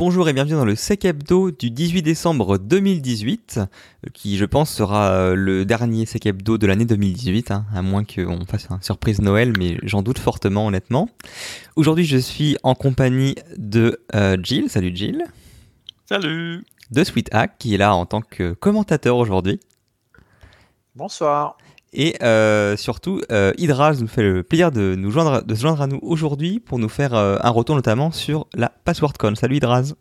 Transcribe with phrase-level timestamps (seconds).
[0.00, 3.60] Bonjour et bienvenue dans le Sec Hebdo du 18 décembre 2018,
[4.14, 8.04] qui je pense sera euh, le dernier Sec Hebdo de l'année 2018, hein, à moins
[8.04, 11.10] qu'on fasse une surprise Noël, mais j'en doute fortement honnêtement.
[11.76, 15.22] Aujourd'hui je suis en compagnie de euh, Jill, salut Jill.
[16.06, 16.64] Salut.
[16.90, 19.60] De Sweet Hack, qui est là en tant que commentateur aujourd'hui.
[20.94, 21.58] Bonsoir.
[21.92, 25.82] Et euh, surtout, euh, Hydra nous fait le plaisir de, nous joindre, de se joindre
[25.82, 29.34] à nous aujourd'hui pour nous faire euh, un retour notamment sur la PasswordCon.
[29.34, 29.94] Salut Hydraz.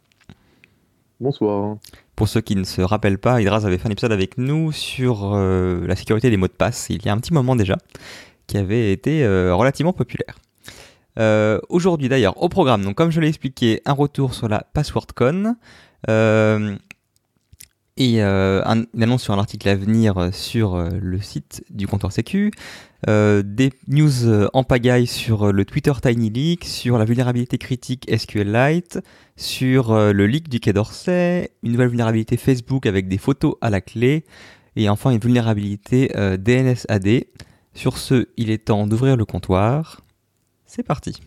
[1.20, 1.78] Bonsoir.
[2.16, 5.36] Pour ceux qui ne se rappellent pas, Hydraz avait fait un épisode avec nous sur
[5.36, 7.78] la sécurité des mots de passe il y a un petit moment déjà,
[8.48, 10.38] qui avait été relativement populaire.
[11.70, 15.56] aujourd'hui d'ailleurs, au programme, donc comme je l'ai expliqué, un retour sur la PasswordCon
[18.00, 21.86] et euh, une annonce sur un article à venir euh, sur euh, le site du
[21.86, 22.52] comptoir Sécu,
[23.08, 29.00] des news en pagaille sur le Twitter Tiny Leak, sur la vulnérabilité critique SQLite,
[29.38, 33.80] sur le leak du Quai d'Orsay, une nouvelle vulnérabilité Facebook avec des photos à la
[33.80, 34.26] clé,
[34.76, 36.10] et enfin une vulnérabilité
[36.40, 37.24] DNS-AD.
[37.74, 40.02] Sur ce, il est temps d'ouvrir le comptoir.
[40.66, 41.22] C'est parti.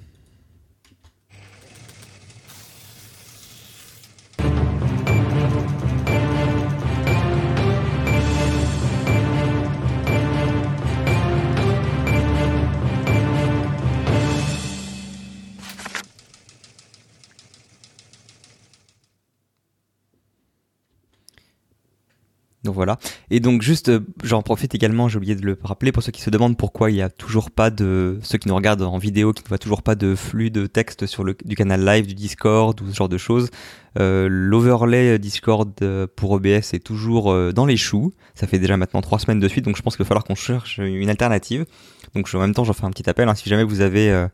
[22.65, 22.99] Donc voilà.
[23.31, 26.23] Et donc juste, euh, j'en profite également, j'ai oublié de le rappeler pour ceux qui
[26.23, 29.33] se demandent pourquoi il n'y a toujours pas de, ceux qui nous regardent en vidéo,
[29.33, 32.15] qui ne voient toujours pas de flux de texte sur le du canal live du
[32.15, 33.51] Discord ou ce genre de choses.
[33.99, 38.13] Euh, L'overlay Discord euh, pour OBS est toujours dans les choux.
[38.35, 40.37] Ça fait déjà maintenant trois semaines de suite, donc je pense qu'il va falloir qu'on
[40.37, 41.67] cherche une alternative.
[42.15, 43.29] Donc en même temps, j'en fais un petit appel.
[43.29, 44.29] Hein, si jamais vous avez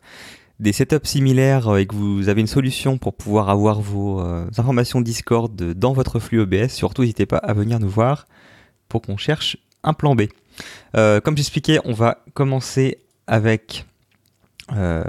[0.60, 5.00] des setups similaires et que vous avez une solution pour pouvoir avoir vos euh, informations
[5.00, 8.26] Discord dans votre flux OBS, surtout n'hésitez pas à venir nous voir
[8.88, 10.22] pour qu'on cherche un plan B.
[10.96, 13.84] Euh, comme j'expliquais, on va commencer avec
[14.72, 15.04] euh,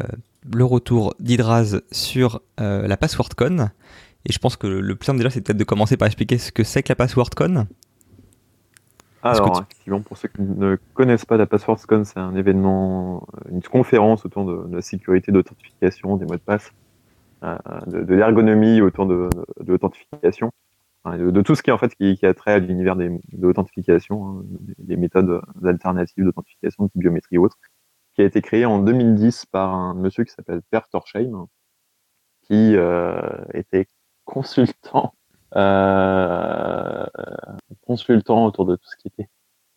[0.53, 3.69] le retour d'Hydraz sur la PasswordCon.
[4.25, 6.51] Et je pense que le plus simple déjà, c'est peut-être de commencer par expliquer ce
[6.51, 7.67] que c'est que la PasswordCon.
[9.21, 9.65] Alors,
[10.05, 14.75] pour ceux qui ne connaissent pas la PasswordCon, c'est un événement, une conférence autour de,
[14.75, 16.71] la sécurité d'authentification des mots de passe,
[17.43, 17.57] euh,
[17.87, 19.29] de, l'ergonomie autour de,
[19.65, 20.51] l'authentification,
[21.05, 24.43] de, tout ce qui en fait qui, a trait à l'univers de l'authentification, hein,
[24.77, 27.57] des, méthodes alternatives d'authentification, de biométrie ou autre,
[28.13, 31.47] qui a été créé en 2010 par un monsieur qui s'appelle Per Torsheim,
[32.43, 33.19] qui euh,
[33.53, 33.87] était
[34.23, 35.13] consultant
[37.81, 39.29] consultant autour de tout ce qui était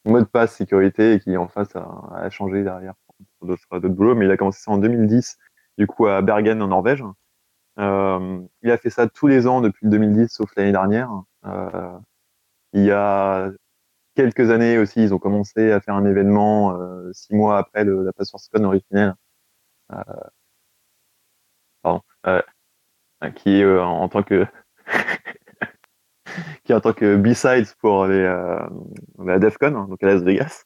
[0.04, 2.94] mot de passe sécurité et qui en face a, changé derrière
[3.38, 4.14] pour d'autres boulots.
[4.14, 5.38] Mais il a commencé ça en 2010,
[5.78, 7.04] du coup à Bergen en Norvège.
[7.78, 11.10] Euh, il a fait ça tous les ans depuis 2010, sauf l'année dernière.
[11.46, 11.98] Euh,
[12.72, 13.50] il y a
[14.14, 18.12] quelques années aussi, ils ont commencé à faire un événement euh, six mois après la
[18.12, 19.14] PasswordCon originelle.
[19.92, 20.02] Euh,
[21.82, 22.42] pardon, euh,
[23.36, 24.46] qui en tant que
[26.64, 28.58] qui est en tant que B-sides pour les, euh,
[29.24, 30.64] la DEFCON, hein, donc à Las Vegas.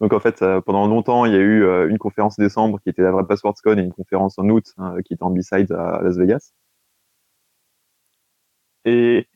[0.00, 2.80] Donc en fait, euh, pendant longtemps, il y a eu euh, une conférence en décembre
[2.80, 5.72] qui était la vraie PasswordCon et une conférence en août hein, qui était en B-sides
[5.72, 6.52] à Las Vegas.
[8.84, 9.26] Et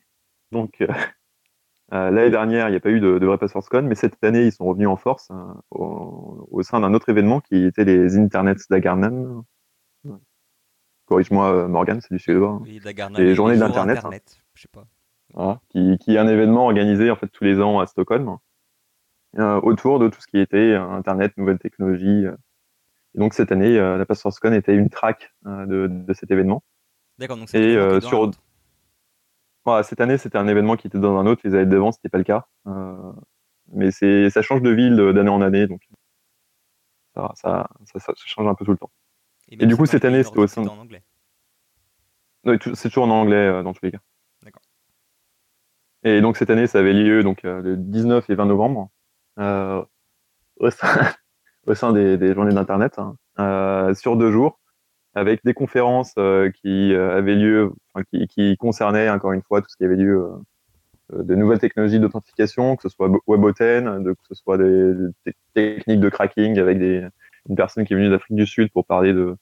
[0.51, 0.77] donc
[1.91, 4.51] l'année dernière, il n'y a pas eu de, de vraie PasswordCon, mais cette année, ils
[4.51, 9.43] sont revenus en force hein, au, sein d'un autre événement qui était les Internets d'Agarnan.
[11.05, 12.61] Corrige-moi, Morgan, c'est du suédois.
[12.61, 12.79] Oui,
[13.17, 13.99] les journées d'Internet.
[14.53, 14.85] Je sais pas
[15.69, 18.37] qui, qui, est un événement organisé en fait tous les ans à Stockholm
[19.39, 22.25] euh, autour de tout ce qui était euh, Internet, nouvelles technologies.
[22.25, 22.35] Euh.
[23.15, 26.63] Et donc cette année, la PasswordCon était une track de, de, cet événement.
[27.17, 28.31] D'accord, donc et sur
[29.65, 31.41] voilà, cette année, c'était un événement qui était dans un autre.
[31.43, 32.47] Les années d'avant, c'était pas le cas.
[33.67, 35.81] mais c'est, ça change de ville d'année en année, donc
[37.13, 38.91] ça, ça, ça, change un peu tout le temps.
[39.49, 41.03] Et, du coup, cette année, c'était aussi en anglais.
[42.45, 43.99] C'est toujours en anglais dans tous les cas.
[46.03, 48.89] Et donc cette année, ça avait lieu donc euh, le 19 et 20 novembre
[49.39, 49.83] euh,
[50.57, 50.87] au sein,
[51.67, 54.59] au sein des, des journées d'internet hein, euh, sur deux jours,
[55.15, 59.61] avec des conférences euh, qui euh, avaient lieu, enfin, qui, qui, concernaient encore une fois
[59.61, 60.29] tout ce qui avait lieu
[61.13, 64.93] de nouvelles technologies d'authentification, que ce soit WebAuthn, de, que ce soit des,
[65.25, 67.05] des, techniques de cracking avec des,
[67.49, 69.35] une personne qui est venue d'Afrique du Sud pour parler de,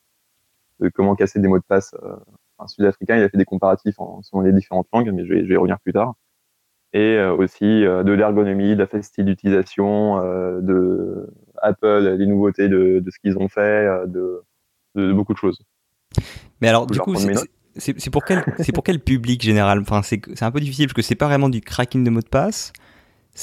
[0.79, 1.95] de comment casser des mots de passe.
[2.57, 5.41] un sud-africain, il a fait des comparatifs en, selon les différentes langues, mais je vais,
[5.44, 6.15] je vais y revenir plus tard
[6.94, 11.27] et euh, aussi euh, de l'ergonomie, de la facilité d'utilisation, euh, de
[11.62, 14.41] Apple, les nouveautés de, de ce qu'ils ont fait, de,
[14.95, 15.62] de, beaucoup de choses.
[16.62, 17.15] Mais alors, du coup,
[17.75, 19.80] c'est pour quel c'est pour quel public général?
[19.80, 22.27] Enfin, c'est un peu difficile parce que c'est pas vraiment du cracking de mot de
[22.27, 22.74] passe.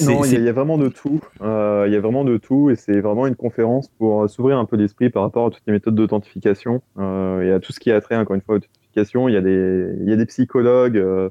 [0.04, 1.20] Non, il y, a vraiment de tout.
[1.40, 4.66] Euh, il y a vraiment de tout et c'est vraiment une conférence pour s'ouvrir un
[4.66, 7.90] peu l'esprit par rapport à toutes les méthodes d'authentification euh, et à tout ce qui
[7.90, 9.28] a trait, encore une fois, à l'authentification.
[9.28, 10.98] Il y a des, il y a des psychologues.
[10.98, 11.30] Euh,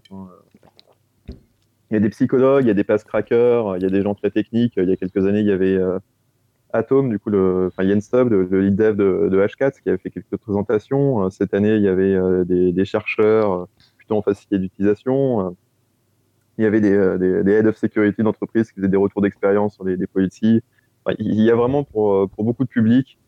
[1.96, 4.02] il y a des psychologues, il y a des pass crackers, il y a des
[4.02, 4.74] gens très techniques.
[4.78, 5.80] Il y a quelques années, il y avait
[6.74, 10.10] Atom, du coup, le, enfin Stubb, le, lead dev de, de, H4, qui avait fait
[10.10, 11.30] quelques présentations.
[11.30, 15.56] Cette année, il y avait des, des, chercheurs plutôt en facilité d'utilisation
[16.58, 19.22] il y avait des, euh, des, des head of security d'entreprise qui faisaient des retours
[19.22, 20.62] d'expérience sur des, des policies.
[21.20, 23.20] il y a vraiment pour, euh, beaucoup de publics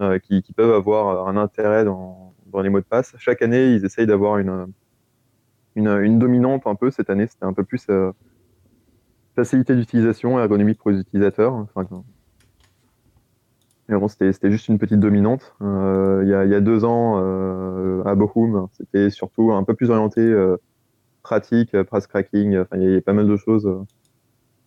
[0.00, 3.14] euh, qui, peuvent avoir un intérêt dans, les mots de passe.
[3.18, 4.72] Chaque année, ils essayent d'avoir une,
[5.76, 6.90] une, dominante un peu.
[6.90, 8.12] Cette année, c'était un peu plus euh,
[9.34, 11.54] facilité d'utilisation, ergonomique pour les utilisateurs.
[11.54, 11.86] Enfin,
[13.88, 15.54] mais bon, c'était juste une petite dominante.
[15.60, 19.74] Euh, il, y a, y a deux ans, euh, à Bochum, c'était surtout un peu
[19.74, 20.34] plus orienté
[21.22, 23.70] pratique, press cracking, enfin, il y, a pas mal de choses.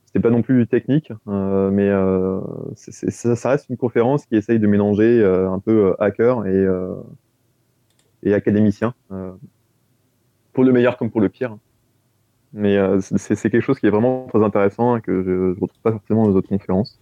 [0.05, 1.91] C'était pas non plus technique, mais
[2.75, 6.67] ça, reste une conférence qui essaye de mélanger un peu hacker et,
[8.21, 8.93] et académicien,
[10.57, 11.55] pour le meilleur comme pour le pire.
[12.51, 15.91] Mais c'est quelque chose qui est vraiment très intéressant et que je ne retrouve pas
[15.91, 16.99] forcément dans les autres conférences.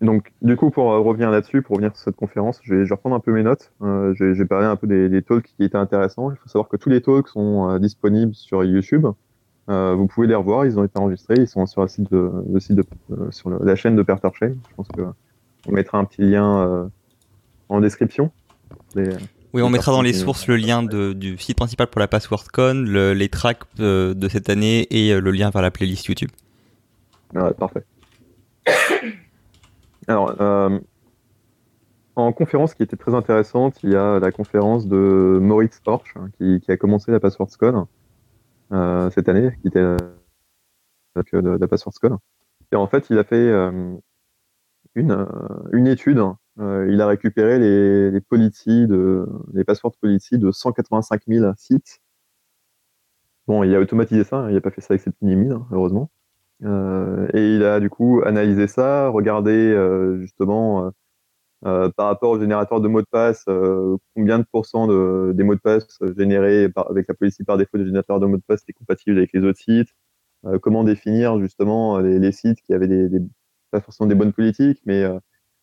[0.00, 3.14] Donc, du coup, pour euh, revenir là-dessus, pour revenir sur cette conférence, je vais, reprendre
[3.14, 3.74] un peu mes notes.
[3.82, 6.30] Euh, je, vais, parler un peu des, talks qui étaient intéressants.
[6.30, 9.06] Il faut savoir que tous les talks sont euh, disponibles sur YouTube.
[9.68, 12.84] vous pouvez les revoir, ils ont été enregistrés, ils sont sur, de, le site de,
[13.62, 14.54] la chaîne de Perter Chain.
[14.70, 16.90] Je pense qu'on mettra un petit lien
[17.68, 18.32] en description.
[19.52, 23.28] Oui, on mettra dans les sources le lien du site principal pour la PasswordCon, les
[23.28, 26.30] tracks de cette année et le lien vers la playlist YouTube.
[27.34, 27.84] Ouais, parfait.
[30.08, 30.78] Alors, euh,
[32.16, 36.30] en conférence qui était très intéressante, il y a la conférence de Moritz Porsche hein,
[36.38, 37.86] qui, a commencé la PasswordScon
[38.72, 39.96] euh, cette année, qui était euh,
[41.16, 42.18] de, la PasswordScon.
[42.72, 43.96] Et en fait, il a fait euh,
[44.94, 45.26] une,
[45.72, 46.22] une étude.
[46.60, 52.00] Il a récupéré les, les policies de les passwords policy de 185 000 sites.
[53.46, 55.66] Bon, il a automatisé ça, hein, il n'a pas fait ça avec cette mini hein,
[55.72, 56.10] heureusement.
[56.64, 60.92] Euh, et il a du coup analysé ça, regardé euh, justement
[61.64, 63.44] euh, par rapport au générateur de mots de passe,
[64.14, 65.86] combien de pourcents de, des mots de passe
[66.16, 69.32] générés avec la policy par défaut du générateur de mots de passe étaient compatibles avec
[69.32, 69.90] les autres sites,
[70.62, 73.20] comment définir justement les, sites qui avaient des,
[73.70, 75.04] pas forcément des bonnes politiques, mais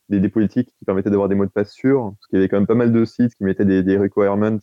[0.10, 2.58] des, politiques qui permettaient d'avoir des mots de passe sûrs, parce qu'il y avait quand
[2.58, 4.58] même pas mal de sites qui mettaient des, requirements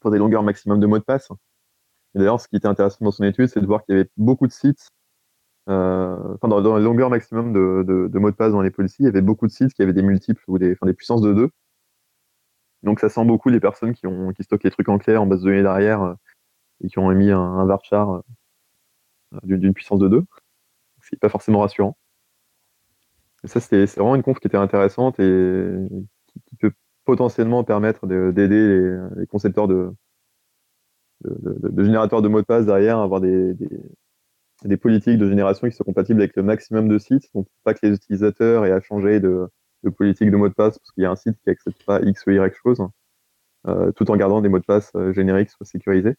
[0.00, 1.28] pour des longueurs maximum de mots de passe.
[2.14, 4.10] Et d'ailleurs, ce qui était intéressant dans son étude, c'est de voir qu'il y avait
[4.16, 4.88] beaucoup de sites
[5.68, 9.08] euh, dans, dans, les longueurs maximum de, mots de passe dans les policies, il y
[9.08, 11.50] avait beaucoup de sites qui avaient des multiples ou des, enfin, puissances de 2.
[12.82, 14.06] Donc ça sent beaucoup les personnes qui,
[14.42, 16.14] stockent les trucs en clair en base de données derrière euh,
[16.84, 18.20] et qui ont émis un, varchar euh,
[19.42, 20.24] d'une puissance de 2.
[21.02, 21.96] C'est pas forcément rassurant.
[23.46, 25.72] C'est vraiment une conf qui était intéressante et
[26.48, 26.72] qui, peut
[27.04, 29.90] potentiellement permettre d'aider les, concepteurs de,
[31.78, 33.54] générateurs de mots de passe derrière avoir des,
[34.80, 37.94] politiques de génération qui sont compatibles avec le maximum de sites, donc pas que les
[37.94, 39.48] utilisateurs aient à changer de,
[39.96, 42.26] politique de mot de passe parce qu'il y a un site qui n'accepte pas X
[42.26, 42.80] ou Y chose,
[43.68, 46.16] euh, tout en gardant des mots de passe euh, génériques soit sécurisés.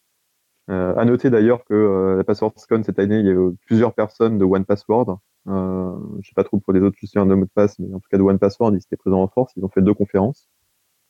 [0.70, 3.94] Euh, à noter d'ailleurs que euh, la PasswordScon cette année, il y a eu plusieurs
[3.94, 5.20] personnes de OnePassword.
[5.48, 8.00] Euh, je sais pas trop pour les autres gestionnaires de mots de passe, mais en
[8.00, 9.54] tout cas de OnePassword, ils étaient présents en force.
[9.56, 10.50] Ils ont fait deux conférences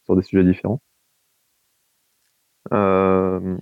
[0.05, 0.81] sur des sujets différents.
[2.73, 3.57] Euh,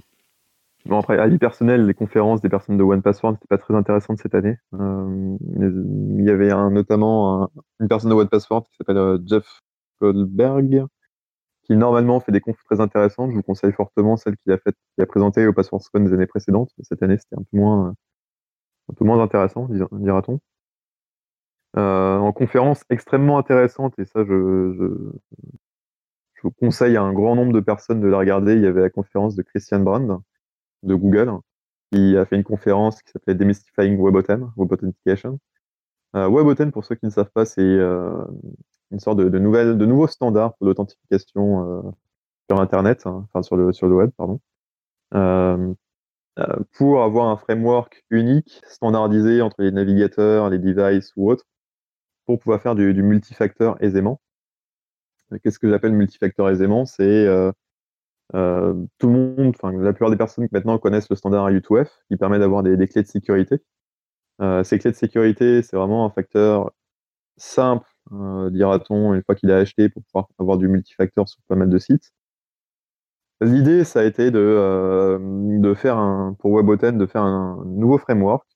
[0.86, 4.20] Bon, après, avis personnel, les conférences des personnes de One Password n'étaient pas très intéressantes
[4.20, 4.56] cette année.
[4.76, 9.62] Euh, il y avait notamment une personne de One Password qui s'appelle euh, Jeff
[10.00, 10.86] Goldberg,
[11.64, 13.32] qui normalement fait des confs très intéressantes.
[13.32, 16.28] Je vous conseille fortement celle qu'il a fait, qui a présenté au PasswordScon des années
[16.28, 16.70] précédentes.
[16.78, 20.40] Mais cette année, c'était un peu moins intéressant, dira-t-on.
[21.78, 25.12] Euh, en conférence extrêmement intéressante, et ça, je,
[26.60, 28.54] conseille à un grand nombre de personnes de la regarder.
[28.54, 30.22] Il y avait la conférence de Christian Brand,
[30.84, 31.32] de Google
[31.92, 35.40] qui a fait une conférence qui s'appelait Demystifying WebAuthn, Web Authentication.
[36.16, 38.24] Euh, WebAuthn, pour ceux qui ne savent pas, c'est euh,
[38.92, 41.92] une sorte de, nouvelle, de nouveau standard pour l'authentification euh,
[42.50, 44.40] sur Internet, hein, enfin sur le, sur le web, pardon,
[46.74, 51.46] pour avoir un framework unique, standardisé entre les navigateurs, les devices ou autres,
[52.26, 54.22] pour pouvoir faire du, multifacteur aisément.
[55.44, 56.86] Qu'est-ce que j'appelle multifacteur aisément?
[56.86, 57.28] C'est
[58.34, 62.18] euh, tout le monde, enfin la plupart des personnes maintenant connaissent le standard U2F qui
[62.18, 63.58] permet d'avoir des, clés de sécurité.
[64.42, 66.72] Euh, ces clés de sécurité, c'est vraiment un facteur
[67.38, 67.88] simple
[68.52, 71.78] dira-t-on, une fois qu'il a acheté pour pouvoir avoir du multifacteur sur pas mal de
[71.80, 72.14] sites.
[73.42, 75.18] L'idée, ça a été de,
[75.60, 78.48] de faire un, pour WebAuthn, de faire un nouveau framework,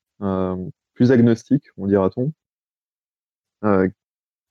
[0.94, 2.32] plus agnostique, on dira-t-on,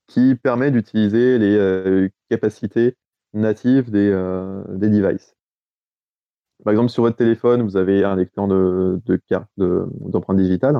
[0.06, 2.96] qui permet d'utiliser les capacités
[3.34, 4.10] natives des,
[4.70, 5.34] des devices.
[6.64, 10.76] Par exemple, sur votre téléphone, vous avez un lecteur de, de carte d'empreinte digitale.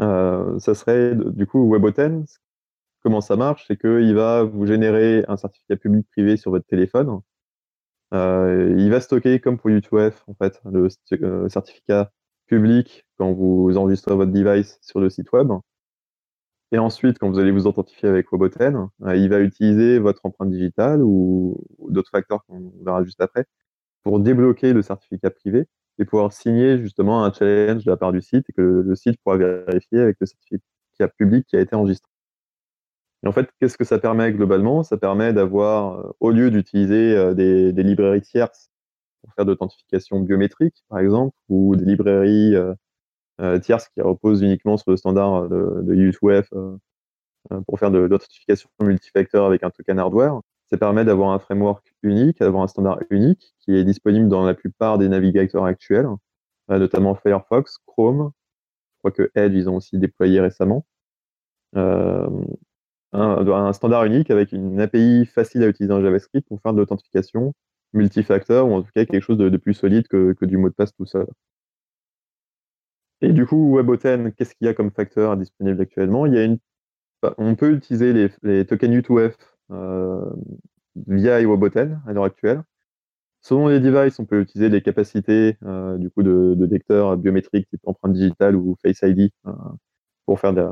[0.00, 2.24] Euh, ça serait du coup WebAuthn.
[3.02, 7.20] Comment ça marche C'est qu'il va vous générer un certificat public privé sur votre téléphone.
[8.14, 10.88] Euh, il va stocker, comme pour U2F, en fait, le
[11.22, 12.12] euh, certificat
[12.46, 15.50] public quand vous enregistrez votre device sur le site web.
[16.74, 21.02] Et ensuite, quand vous allez vous authentifier avec WebAuthn, il va utiliser votre empreinte digitale
[21.04, 21.56] ou
[21.88, 23.44] d'autres facteurs qu'on verra juste après
[24.02, 25.68] pour débloquer le certificat privé
[26.00, 29.20] et pouvoir signer justement un challenge de la part du site et que le site
[29.22, 32.10] pourra vérifier avec le certificat public qui a été enregistré.
[33.22, 34.82] Et en fait, qu'est-ce que ça permet globalement?
[34.82, 38.72] Ça permet d'avoir, euh, au lieu d'utiliser euh, des, librairies tierces
[39.22, 42.56] pour faire de l'authentification biométrique, par exemple, ou des librairies
[43.40, 46.48] euh, tierces qui reposent uniquement sur le standard de, de U2F
[47.66, 52.38] pour faire de l'authentification multifacteur avec un token hardware, ça permet d'avoir un framework unique,
[52.38, 56.08] d'avoir un standard unique qui est disponible dans la plupart des navigateurs actuels,
[56.70, 58.32] euh, notamment Firefox, Chrome.
[58.94, 60.86] Je crois que Edge, ils ont aussi déployé récemment.
[61.76, 62.28] Euh,
[63.12, 67.52] un, standard unique avec une API facile à utiliser en JavaScript pour faire de l'authentification
[67.92, 70.92] multifacteur ou en tout cas quelque chose de, plus solide que, du mot de passe
[70.94, 71.26] tout seul.
[73.24, 76.26] Et du coup, WebAuthn, qu'est-ce qu'il y a comme facteur disponible actuellement?
[76.26, 76.58] Une,
[77.38, 78.12] On peut utiliser
[78.42, 79.34] les, tokens U2F
[79.70, 80.30] euh,
[81.06, 82.62] via iWebAuthn à l'heure actuelle.
[83.40, 87.80] Selon les devices, on peut utiliser les capacités euh, du coup de, lecteurs biométriques type
[87.84, 89.52] empreinte digitale ou Face ID euh,
[90.26, 90.66] pour faire de,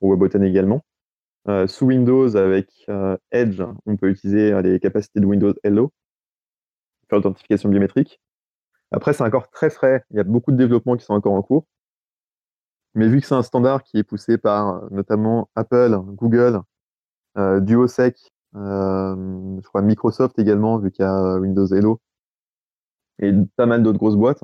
[0.00, 0.84] WebAuthn également.
[1.66, 2.86] sous Windows avec
[3.32, 5.90] Edge, on peut utiliser les capacités de Windows Hello
[7.08, 8.20] pour l'authentification biométrique.
[8.92, 10.04] Après, c'est encore très frais.
[10.10, 11.66] Il y a beaucoup de développements qui sont encore en cours.
[12.94, 16.60] Mais vu que c'est un standard qui est poussé par notamment Apple, Google,
[17.38, 18.18] euh, DuoSec,
[18.56, 22.00] euh, je crois Microsoft également, vu qu'il y a Windows Hello,
[23.20, 24.42] et pas mal d'autres grosses boîtes.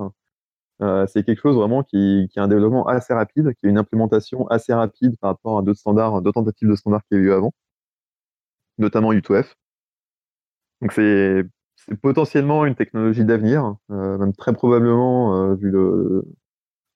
[0.81, 3.77] Euh, c'est quelque chose vraiment qui, qui, a un développement assez rapide, qui a une
[3.77, 7.23] implémentation assez rapide par rapport à d'autres standards, d'autres tentatives de standards qu'il y a
[7.23, 7.53] eu avant,
[8.77, 9.55] notamment U2F.
[10.81, 11.43] Donc c'est
[12.01, 15.73] potentiellement une technologie d'avenir, même très probablement vu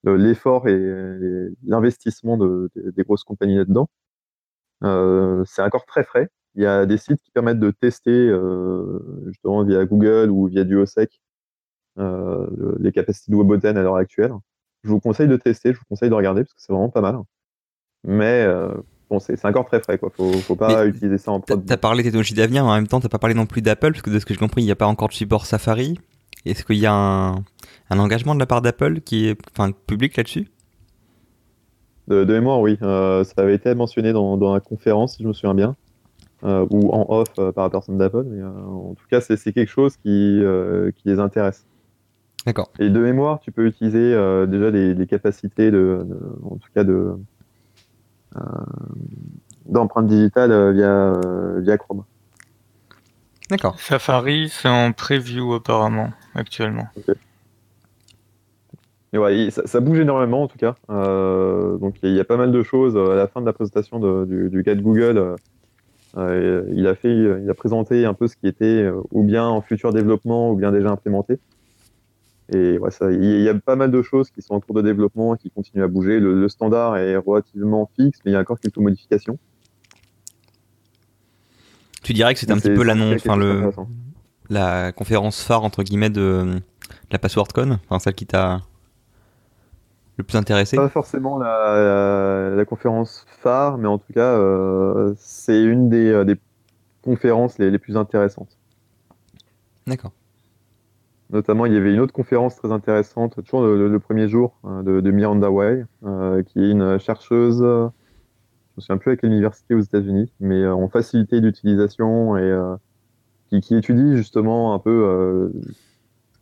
[0.03, 3.89] l'effort et, l'investissement des grosses compagnies là-dedans.
[4.83, 6.29] Euh, c'est encore très frais.
[6.55, 10.63] Il y a des sites qui permettent de tester euh, justement via Google ou via
[10.63, 11.21] Duosec
[11.99, 12.47] euh,
[12.79, 14.33] les capacités de WebAuthn à l'heure actuelle.
[14.83, 17.01] Je vous conseille de tester, je vous conseille de regarder parce que c'est vraiment pas
[17.01, 17.19] mal.
[18.03, 18.47] Mais
[19.09, 20.11] bon, c'est encore très frais, quoi.
[20.15, 21.65] Faut, faut pas utiliser ça en prod.
[21.65, 23.91] T'as parlé des technologies d'avenir, mais en même temps, t'as pas parlé non plus d'Apple,
[23.91, 25.99] parce que de ce que j'ai compris, il n'y a pas encore de support Safari.
[26.45, 27.35] Est-ce qu'il y a un,
[27.89, 30.47] un, engagement de la part d'Apple qui est enfin, public là-dessus?
[32.09, 32.77] De, mémoire, oui.
[32.81, 35.75] Euh, ça avait été mentionné dans, la conférence, si je me souviens bien,
[36.43, 38.23] euh, ou en off euh, par la personne d'Apple.
[38.25, 40.41] Mais en tout cas, c'est quelque chose qui,
[40.95, 41.65] qui les intéresse.
[42.45, 42.71] D'accord.
[42.79, 44.11] Et de mémoire, tu peux utiliser
[44.47, 46.05] déjà les, capacités de,
[46.43, 47.13] en tout cas de
[49.65, 51.13] d'empreinte digitale via
[51.57, 52.03] via Chrome.
[53.49, 53.79] D'accord.
[53.79, 56.87] Safari, c'est en preview apparemment actuellement
[59.49, 60.75] ça, bouge énormément en tout cas.
[60.89, 62.95] Euh, donc il y, a pas mal de choses.
[62.95, 65.35] À la fin de la présentation du, du, de Google,
[66.17, 69.45] euh, il, a fait, il a présenté un peu ce qui était euh, ou bien
[69.45, 71.39] en futur développement ou bien déjà implémenté.
[72.51, 72.79] Et
[73.11, 75.51] il y a pas mal de choses qui sont en cours de développement et qui
[75.51, 76.19] continuent à bouger.
[76.19, 79.37] Le, standard est relativement fixe, mais il y a encore quelques modifications.
[82.01, 83.71] Tu dirais que c'est un petit peu l'annonce, enfin le,
[84.49, 86.59] la conférence phare entre guillemets de
[87.11, 88.61] la PasswordCon, enfin celle qui t'a
[90.19, 95.89] le plus intéressé Pas forcément la, conférence phare, mais en tout cas, euh, c'est une
[95.89, 96.35] des, euh,
[97.01, 98.57] conférences les, plus intéressantes.
[99.87, 100.11] D'accord.
[101.31, 105.11] Notamment, il y avait une autre conférence très intéressante, toujours le, premier jour, hein, de,
[105.11, 107.85] Miranda Way, euh, qui est une chercheuse, je ne
[108.77, 112.57] me souviens plus à quelle université aux États-Unis, mais en facilité d'utilisation et
[113.61, 115.51] qui, étudie justement un peu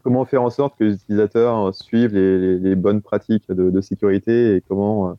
[0.04, 5.18] comment faire en sorte que les utilisateurs suivent les, bonnes pratiques de, sécurité et comment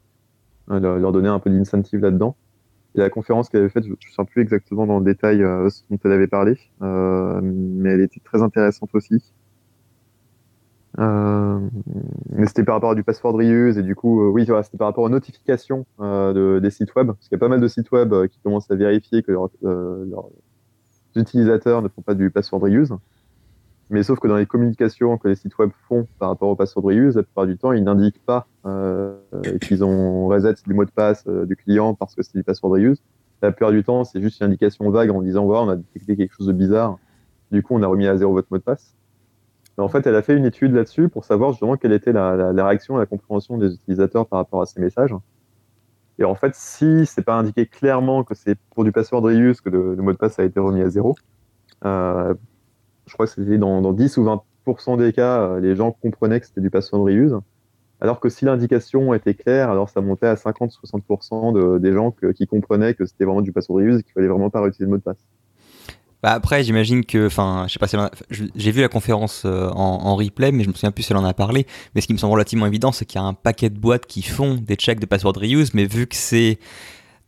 [0.70, 2.36] euh, leur, donner un peu d'incentive là-dedans.
[2.94, 5.68] Et la conférence qu'elle avait faite, je ne souviens plus exactement dans le détail euh,
[5.68, 9.22] ce dont elle avait parlé, euh, mais elle était très intéressante aussi.
[10.96, 15.04] Mais c'était par rapport à du password reuse et du coup, oui, c'était par rapport
[15.04, 18.14] aux notifications de, des sites web, parce qu'il y a pas mal de sites web
[18.28, 19.50] qui commencent à vérifier que leurs
[21.14, 22.94] utilisateurs ne font pas du password reuse.
[23.90, 26.84] Mais sauf que dans les communications que les sites web font par rapport au password
[26.84, 29.16] reuse, la plupart du temps, ils n'indiquent pas euh,
[29.62, 32.72] qu'ils ont reset des mots de passe euh, du client parce que c'est du password
[32.72, 33.02] reuse.
[33.40, 36.16] La plupart du temps, c'est juste une indication vague en disant voilà, on a détecté
[36.16, 36.98] quelque chose de bizarre.
[37.50, 38.94] Du coup, on a remis à zéro votre mot de passe.
[39.82, 42.96] En fait, elle a fait une étude là-dessus pour savoir justement quelle était la, réaction
[42.96, 45.14] et la compréhension des utilisateurs par rapport à ces messages.
[46.18, 49.70] Et en fait, si c'est pas indiqué clairement que c'est pour du password reuse que
[49.70, 51.14] le, mot de passe a été remis à zéro,
[51.84, 52.34] euh,
[53.06, 54.24] je crois que c'était dans, dans, 10 ou
[54.66, 57.38] 20% des cas, euh, les gens comprenaient que c'était du password reuse.
[58.00, 62.46] Alors que si l'indication était claire, alors ça montait à 50-60% de, des gens qui
[62.46, 64.96] comprenaient que c'était vraiment du password reuse et qu'il fallait vraiment pas réutiliser le mot
[64.98, 65.24] de passe.
[66.22, 67.96] Bah après, j'imagine que, enfin, je sais pas si
[68.56, 71.24] j'ai vu la conférence euh, en, replay, mais je me souviens plus si elle en
[71.24, 71.66] a parlé.
[71.94, 74.06] Mais ce qui me semble relativement évident, c'est qu'il y a un paquet de boîtes
[74.06, 76.58] qui font des checks de password reuse, mais vu que c'est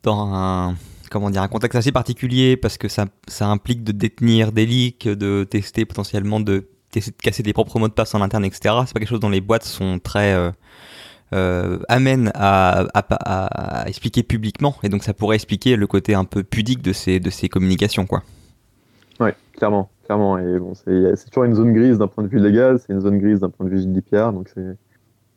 [0.02, 0.76] dans un,
[1.08, 5.06] comment dire, un contexte assez particulier, parce que ça, ça implique de détenir des leaks,
[5.06, 8.74] de tester potentiellement, de de casser des propres mots de passe en interne, etc.
[8.86, 10.50] C'est pas quelque chose dont les boîtes sont très euh,
[11.32, 16.24] euh, amènent à, à, à, expliquer publiquement, et donc ça pourrait expliquer le côté un
[16.24, 18.22] peu pudique de ces, de ces communications, quoi.
[19.20, 20.38] Ouais, clairement, clairement.
[20.38, 23.18] Et bon, c'est toujours une zone grise d'un point de vue légal, c'est une zone
[23.18, 24.50] grise d'un point de vue GDPR, donc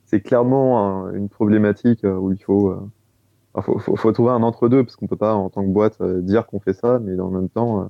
[0.05, 4.95] c'est clairement une problématique euh, où il faut, euh, faut, faut, trouver un entre-deux, parce
[4.95, 7.49] qu'on peut pas, en tant que boîte, euh, dire qu'on fait ça, mais en même
[7.49, 7.89] temps,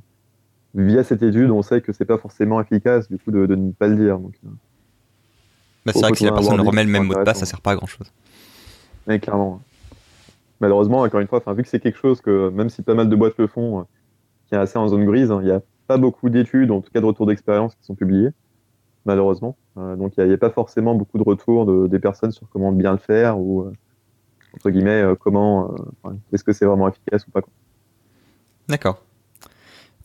[0.73, 3.71] via cette étude, on sait que c'est pas forcément efficace, du coup, de, de ne
[3.71, 4.19] pas le dire.
[4.19, 4.35] Donc,
[5.85, 7.61] bah, c'est vrai que si la personne remet le même mot de passe, ça sert
[7.61, 8.11] pas à grand chose.
[9.05, 9.61] Mais clairement.
[10.61, 13.15] Malheureusement, encore une fois, vu que c'est quelque chose que, même si pas mal de
[13.17, 13.85] boîtes le font,
[14.47, 16.91] qui est assez en zone grise, hein, il y a pas beaucoup d'études, en tout
[16.91, 18.29] cas de retours d'expérience qui sont publiés,
[19.05, 19.57] malheureusement.
[19.77, 22.71] Euh, donc il n'y a, pas forcément beaucoup de retours de, des personnes sur comment
[22.71, 23.73] bien le faire ou, euh,
[24.55, 25.73] entre guillemets, euh, comment,
[26.31, 27.41] est-ce que c'est vraiment efficace ou pas.
[28.67, 29.01] D'accord.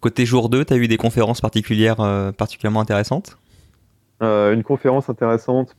[0.01, 1.97] Côté jour 2, tu as eu des conférences particulières
[2.37, 3.37] particulièrement intéressantes?
[4.21, 5.77] Une conférence intéressante,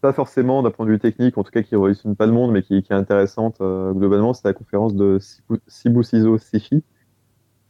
[0.00, 2.32] pas forcément d'un point de vue technique, en tout cas qui ne réussit pas le
[2.32, 5.18] monde, mais qui, est intéressante globalement, c'est la conférence de
[5.66, 6.84] Sibu Sizo Sifi,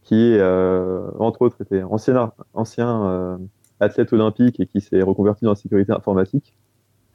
[0.03, 3.37] qui, euh, entre autres, était ancien, ancien euh,
[3.79, 6.53] athlète olympique et qui s'est reconverti dans la sécurité informatique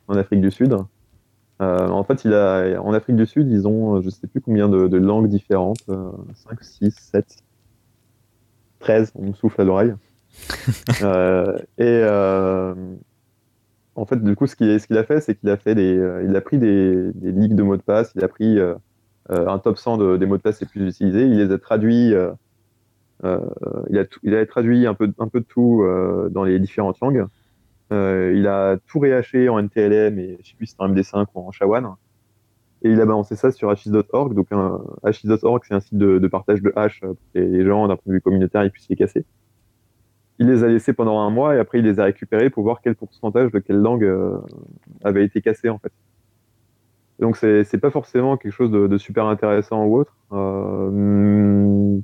[0.09, 0.77] en Afrique du Sud.
[1.63, 4.69] Euh, en fait, il a, en Afrique du Sud, ils ont, je sais plus combien
[4.69, 7.37] de, de langues différentes, 5, 6, 7,
[8.81, 9.95] 13, on me souffle à l'oreille.
[11.79, 12.05] et
[13.95, 15.95] en fait, du coup, ce qu'il ce a fait, c'est qu'il a fait des,
[16.25, 18.59] il a pris des, des ligues de mots de passe, il a pris
[19.29, 22.15] un top 100 de, des mots de passe les plus utilisés, il les a traduits
[22.15, 22.33] euh,
[23.25, 27.27] il, a il a traduit un peu, de tout euh, dans les différentes langues.
[27.93, 31.27] Euh, il a tout réhaché en NTLM et je sais plus si c'est en MD5
[31.35, 31.95] ou en SHA-1.
[32.83, 34.35] Et il a balancé ça sur his.org.
[34.35, 34.49] Donc,
[35.07, 38.13] his.org, c'est un site de, partage de hash pour que les gens, d'un point de
[38.13, 39.25] vue communautaire, ils puissent les casser.
[40.39, 42.81] Il les a laissés pendant un mois et après, il les a récupérés pour voir
[42.83, 44.37] quel pourcentage de quelle langue euh,
[45.03, 45.93] avait été cassé, en fait.
[47.19, 50.15] Donc, c'est pas forcément quelque chose de, super intéressant ou autre.
[50.33, 51.99] Euh,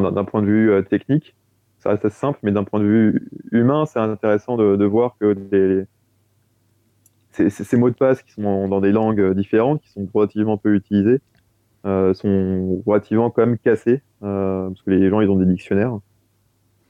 [0.00, 1.34] d'un point de vue euh, technique,
[1.78, 5.86] ça reste assez simple, mais d'un point de vue humain, c'est intéressant de, voir que
[7.32, 11.20] ces, mots de passe qui sont dans des langues différentes, qui sont relativement peu utilisés,
[11.84, 15.98] euh, sont relativement quand même cassés, euh, parce que les gens ils ont des dictionnaires.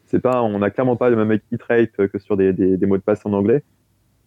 [0.04, 2.52] C'est pas, on n'a clairement pas le même hit rate que sur des,
[2.86, 3.64] mots de passe en anglais.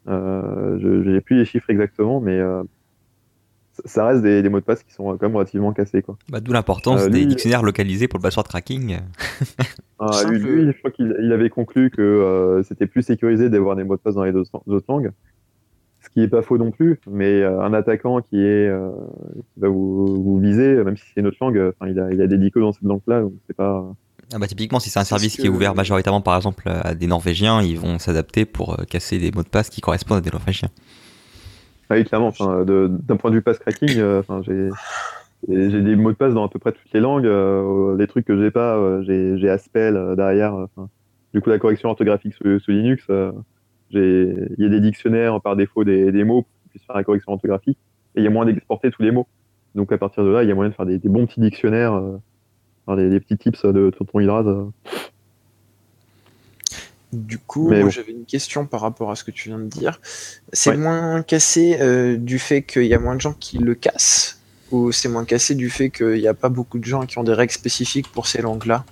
[0.08, 2.42] je n'ai plus les chiffres exactement, mais
[3.84, 6.02] ça reste des, mots de passe qui sont quand même relativement cassés.
[6.02, 6.18] Quoi.
[6.30, 9.00] Bah, D'où l'importance euh, des dictionnaires localisés pour le password tracking.
[10.00, 13.84] ah, lui, je crois qu'il il avait conclu que euh, c'était plus sécurisé d'avoir des
[13.84, 15.12] mots de passe dans les autres, langues.
[16.02, 18.72] Ce qui n'est pas faux non plus, mais euh, un attaquant qui, est,
[19.54, 22.28] qui va vous, vous, viser, même si c'est une autre langue, il a, il a
[22.28, 23.84] des dicos dans cette langue-là, donc c'est pas.
[24.34, 27.08] Ah bah typiquement, si c'est un service qui est ouvert majoritairement par exemple à des
[27.08, 30.70] Norvégiens, ils vont s'adapter pour casser des mots de passe qui correspondent à des Norvégiens.
[31.90, 32.32] Ah oui, clairement.
[32.32, 34.70] D'un point de vue pass cracking, euh, j'ai
[35.48, 37.28] j'ai des mots de passe dans à peu près toutes les langues.
[37.28, 39.04] Euh, les trucs que j'ai pas, euh,
[39.38, 40.68] j'ai Aspel derrière.
[41.34, 43.06] du coup, la correction orthographique sous, Linux,
[43.92, 47.34] il y a des dictionnaires par défaut des, des mots pour puisse faire la correction
[47.34, 47.78] orthographique.
[48.16, 49.28] Et il y a moyen d'exporter tous les mots.
[49.76, 52.02] Donc à partir de là, il y a moyen de faire des, bons petits dictionnaires,
[52.88, 54.72] des, des, petits tips de tonton Hydraz.
[57.16, 60.00] Du coup, j'avais une question par rapport à ce que tu viens de dire.
[60.54, 64.42] C'est moins cassé euh, du fait qu'il y a moins de gens qui le cassent?
[64.72, 67.24] Ou c'est moins cassé du fait qu'il n'y a pas beaucoup de gens qui ont
[67.24, 68.84] des règles spécifiques pour ces langues-là?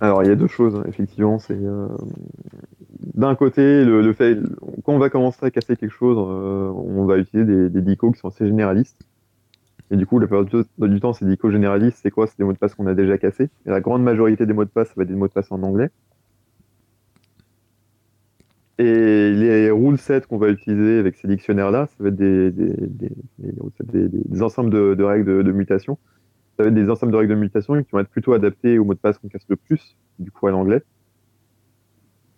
[0.00, 1.38] Alors, il y a deux choses, hein, effectivement.
[1.38, 1.88] C'est euh,
[3.14, 4.38] d'un côté le, fait,
[4.84, 8.20] quand on va commencer à casser quelque chose, on va utiliser des, des DICO qui
[8.20, 9.04] sont assez généralistes.
[9.90, 12.26] Et du coup, la plupart du temps, ces DICO généralistes, c'est quoi?
[12.26, 13.50] C'est des mots de passe qu'on a déjà cassés.
[13.66, 15.52] Et la grande majorité des mots de passe, ça va être des mots de passe
[15.52, 15.90] en anglais.
[18.78, 22.52] Et les rule sets qu'on va utiliser avec ces dictionnaires-là, ça va être des,
[24.42, 25.96] ensembles de, règles de, mutation.
[26.56, 28.84] Ça va être des ensembles de règles de mutation qui vont être plutôt adaptés aux
[28.84, 30.82] mots de passe qu'on casse le plus, du coup à l'anglais.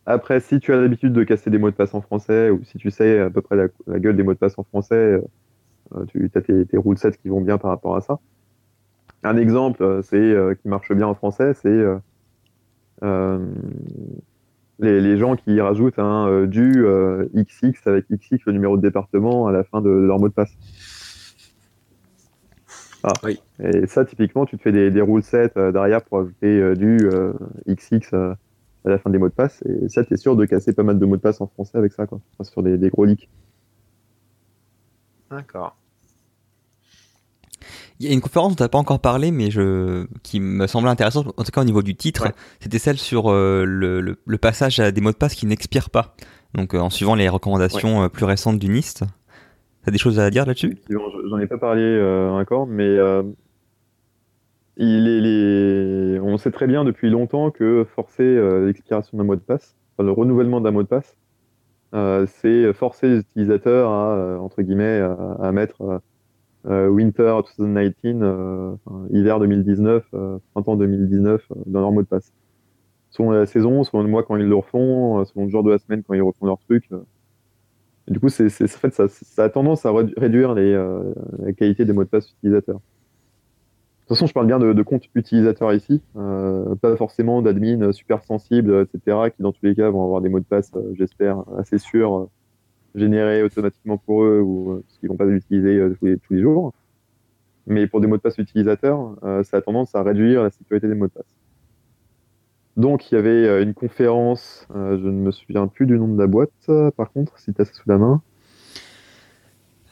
[0.04, 2.76] Après, si tu as l'habitude de casser des mots de passe en français, ou si
[2.78, 5.20] tu sais à peu près la, gueule des mots de passe en français,
[5.94, 8.18] euh, tu as tes, tes rule qui vont bien par rapport à ça.
[9.24, 11.84] Un exemple, euh, euh, qui marche bien en français, c'est
[14.78, 16.84] les, les, gens qui rajoutent un euh, du
[17.34, 20.52] XX avec XX le numéro de département à la fin de, leur mot de passe.
[23.02, 23.12] Ah.
[23.22, 23.40] Oui.
[23.60, 27.08] Et ça, typiquement, tu te fais des, des rule sets derrière pour ajouter du
[27.68, 28.36] XX à
[28.84, 29.62] la fin des mots de passe.
[29.62, 31.78] Et ça, tu es sûr de casser pas mal de mots de passe en français
[31.78, 32.20] avec ça, quoi.
[32.42, 33.28] sur des, des gros leaks.
[35.30, 35.76] D'accord.
[37.98, 40.06] Il y a une conférence dont tu n'as pas encore parlé, mais je...
[40.22, 42.28] qui me semblait intéressante, en tout cas au niveau du titre.
[42.60, 46.14] C'était celle sur euh, le, le, passage à des mots de passe qui n'expirent pas.
[46.54, 48.98] Donc euh, en suivant les recommandations euh, plus récentes du NIST.
[48.98, 50.76] Tu as des choses à dire là-dessus?
[50.90, 52.00] J'en ai pas parlé
[52.32, 52.96] encore, mais
[54.76, 59.76] il est, on sait très bien depuis longtemps que forcer l'expiration d'un mot de passe,
[59.94, 61.16] enfin, le renouvellement d'un mot de passe,
[62.26, 65.00] c'est forcer les utilisateurs à, entre guillemets,
[65.40, 66.00] à mettre
[66.66, 68.76] winter 2019, euh,
[69.10, 72.32] hiver 2019, euh, printemps 2019 dans leur mot de passe.
[73.10, 75.78] Selon la saison, selon le mois quand ils le refont, selon le jour de la
[75.78, 76.90] semaine quand ils refont leur truc.
[78.08, 78.44] du coup, ça,
[79.38, 80.74] a tendance à réduire les,
[81.38, 82.80] la qualité des mots de passe utilisateurs.
[84.06, 87.90] De toute façon, je parle bien de, de comptes utilisateurs ici, euh, pas forcément d'admins
[87.90, 91.42] super sensibles, etc., qui dans tous les cas vont avoir des mots de passe, j'espère,
[91.58, 92.28] assez sûrs
[92.96, 96.72] générés automatiquement pour eux ou euh, parce qu'ils vont pas l'utiliser euh, tous, les, jours.
[97.66, 100.88] Mais pour des mots de passe utilisateurs, euh, ça a tendance à réduire la sécurité
[100.88, 101.24] des mots de passe.
[102.76, 106.26] Donc il y avait une conférence, je ne me souviens plus du nom de la
[106.26, 108.20] boîte, par contre, si tu as ça sous la main.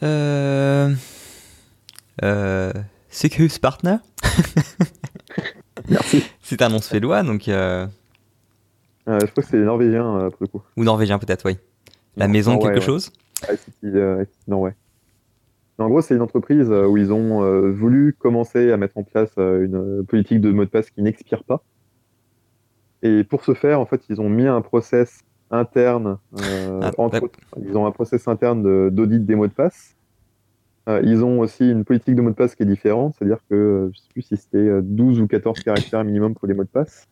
[0.03, 0.93] Euh...
[3.59, 3.95] Partner
[5.89, 6.23] Merci.
[6.43, 7.45] C'est un nom suédois, donc...
[7.47, 7.87] je
[9.07, 10.61] crois que c'est norvégien, pour le coup.
[10.77, 11.57] Ou norvégien, peut-être, oui.
[12.17, 13.11] La maison quelque chose
[13.83, 14.73] euh, Non, ouais.
[15.77, 19.03] En gros, c'est une entreprise euh, où ils ont euh, voulu commencer à mettre en
[19.03, 21.63] place une politique de mot de passe qui n'expire pas.
[23.01, 26.17] Et pour ce faire, en fait, ils ont mis un process interne,
[26.81, 27.29] ah, entre
[27.61, 29.95] ils ont un process interne d'audit des mots de passe.
[30.87, 33.99] ils ont aussi une politique de mot de passe qui est différente, c'est-à-dire que je
[33.99, 37.07] ne sais plus si c'était 12 ou 14 caractères minimum pour les mots de passe.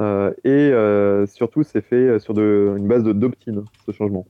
[0.00, 4.26] Euh, et euh, surtout, c'est fait sur de, une base de d'opt-in, ce changement.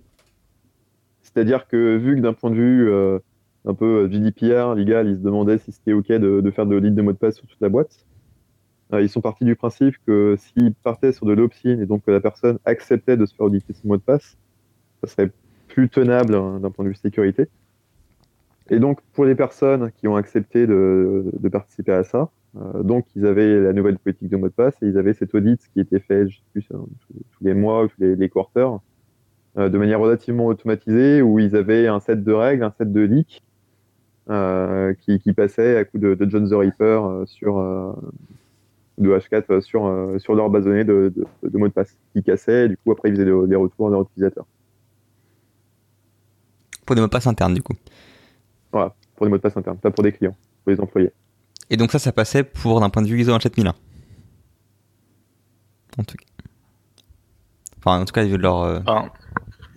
[1.23, 3.19] C'est-à-dire que vu que d'un point de vue euh,
[3.65, 7.03] un peu GDPR, légal, ils se demandaient si c'était OK de, faire de l'audit de
[7.03, 8.05] mot de passe sur toute la boîte,
[9.01, 12.21] ils sont partis du principe que s'ils partaient sur de l'opt-in et donc que la
[12.21, 14.37] personne acceptait de se faire auditer son mot de passe,
[15.03, 15.31] ça serait
[15.69, 17.49] plus tenable hein, d'un point de vue sécurité.
[18.71, 23.25] Et donc, pour les personnes qui ont accepté de, participer à ça, euh, donc, ils
[23.27, 26.01] avaient la nouvelle politique de mot de passe et ils avaient cet audit qui était
[26.01, 28.79] fait, je sais plus, tous, les mois ou tous les, les quarters,
[29.57, 33.01] euh, de manière relativement automatisée, où ils avaient un set de règles, un set de
[33.01, 33.41] leaks
[34.29, 37.55] euh, qui, qui passait à coup de, de John the Ripper sur
[38.99, 42.23] de H4 sur, sur leur base de données de, de, de mots de passe qui
[42.23, 42.67] cassaient.
[42.67, 44.47] Et du coup, après, ils faisaient des retours à leurs utilisateurs.
[46.85, 47.75] Pour des mots de passe internes, du coup.
[48.71, 51.13] Voilà, pour des mots de passe internes, pas pour des clients, pour les employés.
[51.73, 53.75] Et donc ça, ça passait pour d'un point de vue ISO 27001.
[55.99, 56.27] En tout cas.
[57.79, 58.61] Enfin, en tout cas, de leur.
[58.61, 58.81] Euh.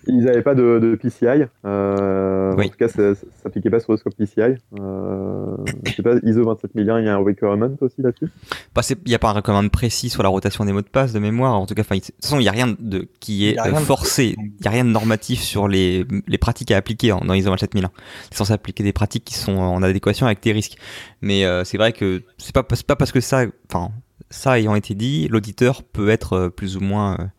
[0.08, 1.46] Ils n'avaient pas de, de PCI.
[1.66, 3.14] Euh, En tout cas, ça ne
[3.44, 4.56] s'appliquait pas sur le scope PCI.
[4.80, 8.30] Euh, je sais pas, ISO 27001, il y a un requirement aussi là-dessus?
[8.74, 11.14] Bah, Il n'y a pas un requirement précis sur la rotation des mots de passe
[11.14, 11.54] de mémoire.
[11.60, 14.36] En tout cas, de toute façon, il n'y a rien de, qui est euh, forcé.
[14.38, 17.90] Il n'y a rien de normatif sur les, les pratiques à appliquer dans ISO 27001.
[18.30, 20.78] C'est censé appliquer des pratiques qui sont en adéquation avec tes risques.
[21.22, 23.92] Mais euh, c'est vrai que c'est pas, pas parce que ça, enfin,
[24.30, 27.32] ça ayant été dit, l'auditeur peut être plus ou moins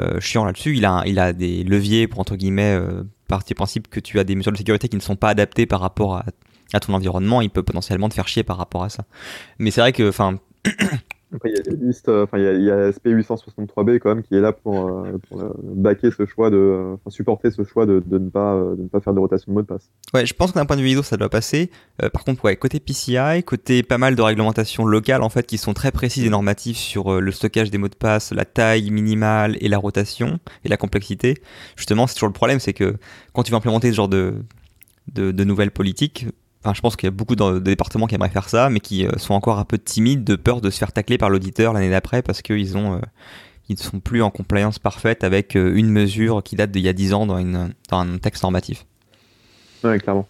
[0.00, 0.76] euh, chiant là-dessus.
[0.76, 4.18] Il a, il a des leviers pour, entre guillemets, euh, partir du principe que tu
[4.18, 6.24] as des mesures de sécurité qui ne sont pas adaptées par rapport à,
[6.72, 7.40] à ton environnement.
[7.40, 9.04] Il peut potentiellement te faire chier par rapport à ça.
[9.58, 10.38] Mais c'est vrai que, enfin,
[11.36, 14.40] Après, il y a des listes, enfin, il y a, SP863B quand même qui est
[14.40, 15.06] là pour,
[15.62, 19.52] backer ce choix de, supporter ce choix de, ne pas, ne pas faire de rotation
[19.52, 19.90] de mot de passe.
[20.14, 21.70] Ouais, je pense que d'un point de vue vidéo, ça doit passer.
[22.12, 25.92] par contre, côté PCI, côté pas mal de réglementations locales en fait qui sont très
[25.92, 29.78] précises et normatives sur le stockage des mots de passe, la taille minimale et la
[29.78, 31.34] rotation et la complexité.
[31.76, 32.96] Justement, c'est toujours le problème, c'est que
[33.32, 34.34] quand tu vas implémenter ce genre de,
[35.12, 36.26] de, nouvelles politiques,
[36.66, 39.06] enfin, je pense qu'il y a beaucoup de, départements qui aimeraient faire ça, mais qui
[39.06, 41.90] euh, sont encore un peu timides de peur de se faire tacler par l'auditeur l'année
[41.90, 43.00] d'après parce qu'ils ont, euh,
[43.68, 46.88] ils ne sont plus en compliance parfaite avec euh, une mesure qui date d'il y
[46.88, 48.84] a 10 ans dans, une, dans un texte normatif.
[49.84, 50.26] Oui, clairement.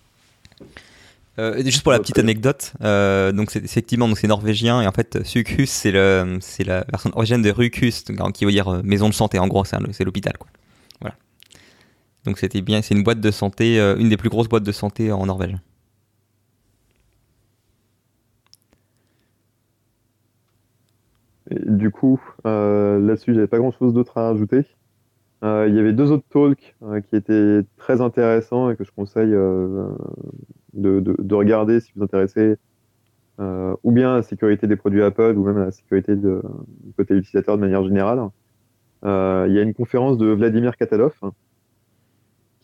[1.64, 5.70] juste pour la petite anecdote, donc c'est effectivement donc c'est norvégien et en fait Sucus
[5.70, 9.46] c'est le c'est la version origine de Rucus qui veut dire maison de santé en
[9.46, 10.48] gros c'est l'hôpital quoi.
[12.24, 15.12] Donc c'était bien, c'est une boîte de santé, une des plus grosses boîtes de santé
[15.12, 15.56] en Norvège.
[21.50, 24.64] Du coup, euh, là-dessus, j'avais pas grand-chose d'autre à rajouter.
[25.44, 26.74] Euh, il y avait deux autres talks
[27.08, 32.56] qui étaient très intéressants et que je conseille de, regarder si vous intéressez
[33.38, 36.40] ou bien à la sécurité des produits Apple ou même à la sécurité du
[36.96, 38.30] côté utilisateur de manière générale.
[39.02, 41.12] il y a une conférence de Vladimir Katalov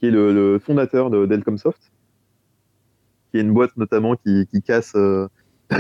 [0.03, 1.93] qui est le, fondateur de Delcomsoft,
[3.31, 4.95] qui est une boîte notamment qui, casse.
[4.97, 5.29] Euh,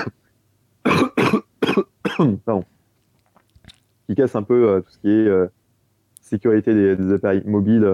[4.07, 5.47] qui casse un peu euh, tout ce qui est euh,
[6.21, 7.89] sécurité des, appareils mobiles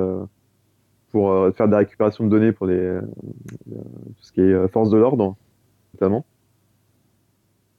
[1.11, 5.37] pour faire de la récupération de données pour tout ce qui est force de l'ordre,
[5.95, 6.27] notamment.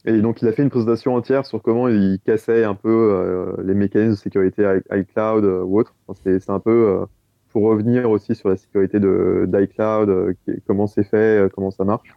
[0.06, 3.76] Et donc, il a fait une présentation entière sur comment il cassait un peu les
[3.76, 5.94] mécanismes de sécurité iCloud ou autre.
[6.24, 7.06] c'est un peu
[7.50, 10.34] pour revenir aussi sur la sécurité d'iCloud, euh,
[10.68, 12.10] comment c'est fait, euh, comment ça marche.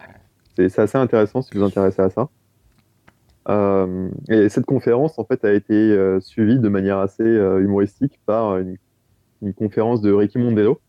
[0.56, 2.28] C'est assez intéressant si vous vous intéressez à ça.
[3.48, 8.76] Euh, et cette conférence, en fait, a été suivie de manière assez humoristique par une,
[9.56, 10.80] conférence de Ricky Mondello,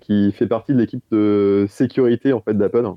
[0.00, 2.90] qui fait partie de l'équipe de sécurité en fait d'Apple.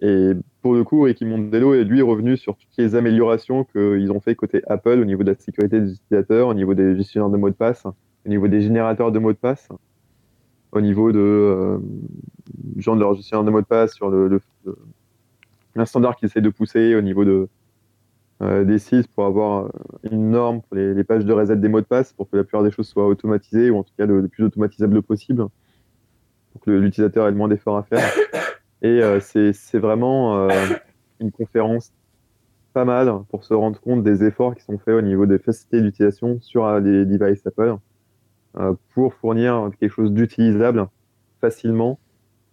[0.00, 0.32] et
[0.68, 4.34] pour le coup, Ricky Mondello est lui revenu sur toutes les améliorations qu'ils ont fait
[4.34, 7.48] côté Apple au niveau de la sécurité des utilisateurs, au niveau des gestionnaires de mots
[7.48, 9.70] de passe, au niveau des générateurs de mots de passe,
[10.72, 11.78] au niveau de, euh,
[12.76, 16.94] genre de leur de mots de passe, sur le, le, standard qu'ils essaient de pousser
[16.96, 17.48] au niveau de,
[18.42, 19.70] euh, des sites pour avoir
[20.02, 22.64] une norme pour les, pages de reset des mots de passe pour que la plupart
[22.64, 25.46] des choses soient automatisées ou en tout cas le, le plus automatisable possible
[26.52, 28.02] pour que l'utilisateur ait le moins d'efforts à faire.
[28.82, 30.48] Et euh, c'est vraiment euh,
[31.20, 31.92] une conférence
[32.72, 35.80] pas mal pour se rendre compte des efforts qui sont faits au niveau des facilités
[35.80, 37.76] d'utilisation sur les devices Apple euh,
[38.94, 40.88] pour fournir quelque chose d'utilisable
[41.40, 41.98] facilement,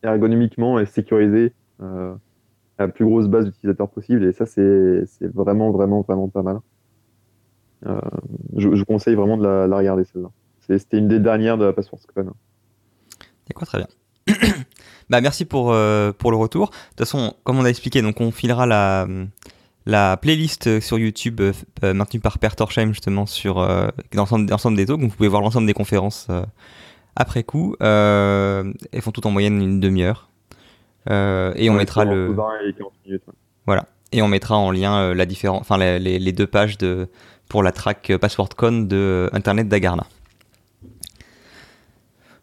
[0.03, 2.17] ergonomiquement et sécurisé à
[2.79, 4.25] la plus grosse base d'utilisateurs possible.
[4.25, 6.59] Et ça, c'est vraiment, vraiment, vraiment pas mal.
[8.55, 10.29] je, je, conseille vraiment de la, regarder, celle-là.
[10.67, 11.99] C'était une des dernières de la Password
[13.47, 13.87] D'accord, très bien.
[15.09, 16.69] Bah, merci pour, euh, pour le retour.
[16.69, 19.07] De toute façon, comme on a expliqué, donc on filera la,
[19.85, 24.99] la playlist sur YouTube euh, maintenue par Per Torsheim justement sur euh, l'ensemble des talks.
[24.99, 26.27] Donc vous pouvez voir l'ensemble des conférences
[27.15, 27.75] après coup.
[27.79, 30.29] elles font toutes en moyenne une demi-heure.
[31.09, 32.35] et on mettra le.
[33.65, 33.85] Voilà.
[34.11, 37.09] Et on mettra en lien la enfin les, les, deux pages de
[37.49, 40.05] pour la track PasswordCon de Internet d'Agarna.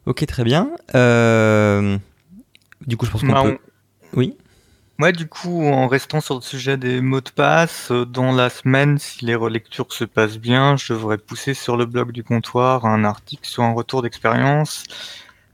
[0.07, 0.71] Ok, très bien.
[0.95, 1.97] Euh,
[2.87, 3.59] du coup, je pense qu'on bah, peut...
[4.15, 4.37] Oui
[4.99, 8.51] Ouais, du coup, en restant sur le sujet des mots de passe, euh, dans la
[8.51, 12.85] semaine, si les relectures se passent bien, je devrais pousser sur le blog du comptoir
[12.87, 14.85] un article sur un retour d'expérience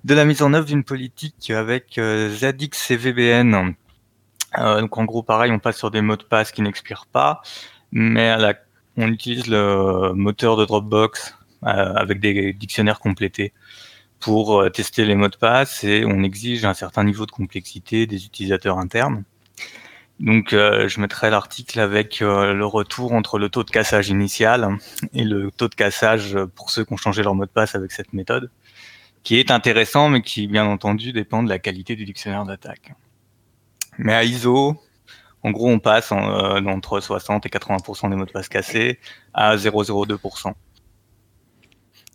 [0.05, 3.75] de la mise en œuvre d'une politique avec euh, ZX et VBN.
[4.59, 7.43] Euh, donc en gros, pareil, on passe sur des mots de passe qui n'expirent pas,
[7.93, 8.37] mais
[8.97, 13.53] on utilise le moteur de Dropbox avec des dictionnaires complétés
[14.21, 18.07] pour euh, tester les mots de passe et on exige un certain niveau de complexité
[18.07, 19.25] des utilisateurs internes.
[20.21, 24.77] Donc euh, je mettrai l'article avec euh, le retour entre le taux de cassage initial
[25.15, 27.93] et le taux de cassage pour ceux qui ont changé leur mot de passe avec
[27.93, 28.51] cette méthode,
[29.23, 32.95] qui est intéressant mais qui bien entendu dépend de la qualité du dictionnaire d'attaque.
[33.99, 34.77] Mais à ISO,
[35.45, 38.99] en gros on passe en, entre 60 et 80% des mots de passe cassés
[39.35, 40.53] à 0,02%.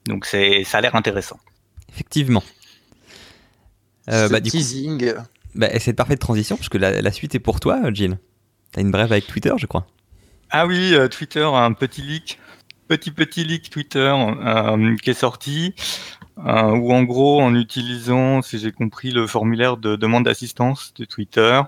[0.07, 1.39] Donc ça a l'air intéressant.
[1.93, 2.43] Effectivement.
[4.09, 5.13] Euh, bah, teasing.
[5.55, 8.17] bah, c'est une parfaite transition, parce que la, suite est pour toi, Jill.
[8.71, 9.85] T'as une brève avec Twitter, je crois.
[10.49, 12.39] Ah oui, euh, Twitter a un petit leak,
[12.87, 15.75] petit petit leak Twitter euh, qui est sorti,
[16.37, 21.61] où en gros, en utilisant, si j'ai compris, le formulaire de demande d'assistance de Twitter,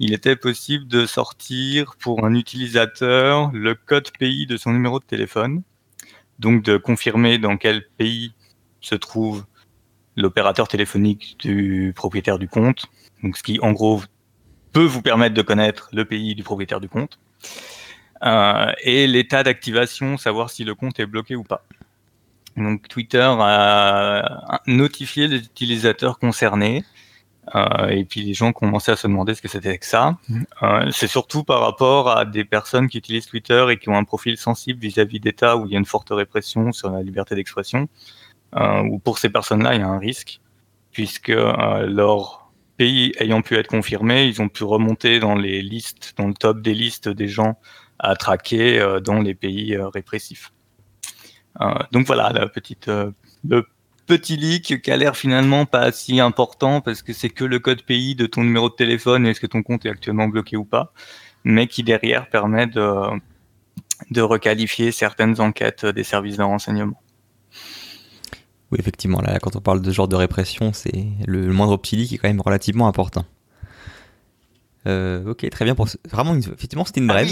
[0.00, 5.04] il était possible de sortir pour un utilisateur le code pays de son numéro de
[5.04, 5.62] téléphone,
[6.40, 8.32] donc de confirmer dans quel pays
[8.80, 9.44] se trouve
[10.20, 12.86] l'opérateur téléphonique du propriétaire du compte,
[13.22, 14.02] donc ce qui en gros
[14.72, 17.18] peut vous permettre de connaître le pays du propriétaire du compte,
[18.22, 21.64] euh, et l'état d'activation, savoir si le compte est bloqué ou pas.
[22.56, 26.84] Donc Twitter a notifié les utilisateurs concernés
[27.54, 30.18] euh, et puis les gens commençaient à se demander ce que c'était que ça.
[30.62, 34.04] Euh, c'est surtout par rapport à des personnes qui utilisent Twitter et qui ont un
[34.04, 37.88] profil sensible vis-à-vis d'États où il y a une forte répression sur la liberté d'expression.
[38.56, 40.40] Euh, où pour ces personnes-là, il y a un risque,
[40.90, 46.14] puisque euh, leur pays ayant pu être confirmé, ils ont pu remonter dans les listes,
[46.16, 47.58] dans le top des listes des gens
[47.98, 50.52] à traquer euh, dans les pays répressifs.
[51.92, 53.66] donc voilà, la petite, le
[54.06, 57.82] petit leak qui a l'air finalement pas si important parce que c'est que le code
[57.82, 60.64] pays de ton numéro de téléphone et est-ce que ton compte est actuellement bloqué ou
[60.64, 60.92] pas,
[61.44, 63.20] mais qui derrière permet de,
[64.10, 67.00] de requalifier certaines enquêtes des services de renseignement.
[68.70, 72.06] Oui, effectivement, là, quand on parle de ce genre de répression, c'est le, moindre petit
[72.06, 73.24] qui est quand même relativement important.
[74.86, 75.74] Euh, ok, très bien.
[75.74, 77.28] Pour Vraiment, effectivement, c'était une ah brève.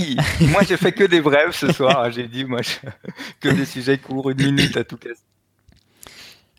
[0.51, 2.11] moi, j'ai fait que des brèves ce soir.
[2.11, 2.61] j'ai dit, moi,
[3.40, 5.22] que des sujets courts une minute à tout casser.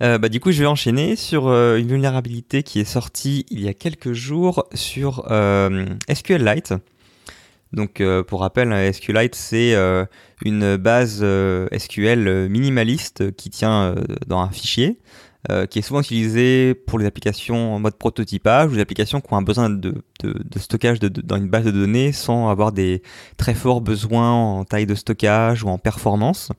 [0.02, 3.60] Euh, bah, du coup, je vais enchaîner sur euh, une vulnérabilité qui est sortie il
[3.60, 5.26] y a quelques jours sur
[6.10, 6.74] SQLite.
[7.72, 9.76] Donc, pour rappel, SQLite, c'est
[10.44, 13.96] une base euh, SQL minimaliste qui tient euh,
[14.28, 15.00] dans un fichier,
[15.50, 19.34] euh, qui est souvent utilisée pour les applications en mode prototypage ou des applications qui
[19.34, 19.96] ont un besoin de,
[20.58, 23.02] stockage dans une base de données sans avoir des
[23.38, 26.52] très forts besoins en taille de stockage ou en performance.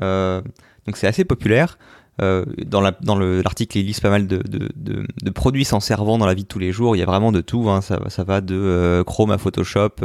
[0.00, 1.78] donc c'est assez populaire.
[2.18, 6.58] Dans l'article, il liste pas mal de, produits s'en servant dans la vie de tous
[6.58, 6.96] les jours.
[6.96, 7.70] Il y a vraiment de tout.
[7.70, 7.80] Hein.
[7.80, 9.96] Ça, va de Chrome à Photoshop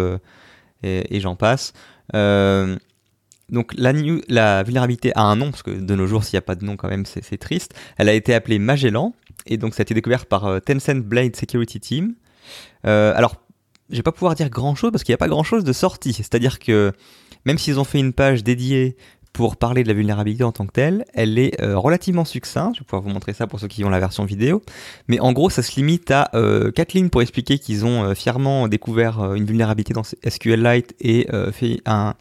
[0.84, 1.74] et, et j'en passe.
[3.54, 3.94] Donc la,
[4.30, 6.66] la, vulnérabilité a un nom, parce que de nos jours, s'il n'y a pas de
[6.66, 7.74] nom quand même, c'est triste.
[7.98, 9.14] Elle a été appelée Magellan,
[9.46, 12.16] et donc ça a été découvert par euh, Tencent Blade Security Team.
[12.88, 13.36] Euh, alors,
[13.90, 16.14] je vais pas pouvoir dire grand-chose, parce qu'il n'y a pas grand-chose de sorti.
[16.14, 16.94] C'est-à-dire que
[17.46, 18.96] même s'ils ont fait une page dédiée
[19.34, 21.06] pour parler de la vulnérabilité en tant que telle.
[21.14, 23.90] Elle est euh, relativement succincte, je vais pouvoir vous montrer ça pour ceux qui ont
[23.90, 24.62] la version vidéo.
[25.08, 28.14] Mais en gros, ça se limite à euh, 4 lignes pour expliquer qu'ils ont euh,
[28.14, 32.14] fièrement découvert euh, une vulnérabilité dans SQLite et fait un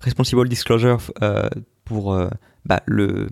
[0.00, 0.98] responsible disclosure
[1.84, 2.18] pour
[2.64, 3.28] bah, le,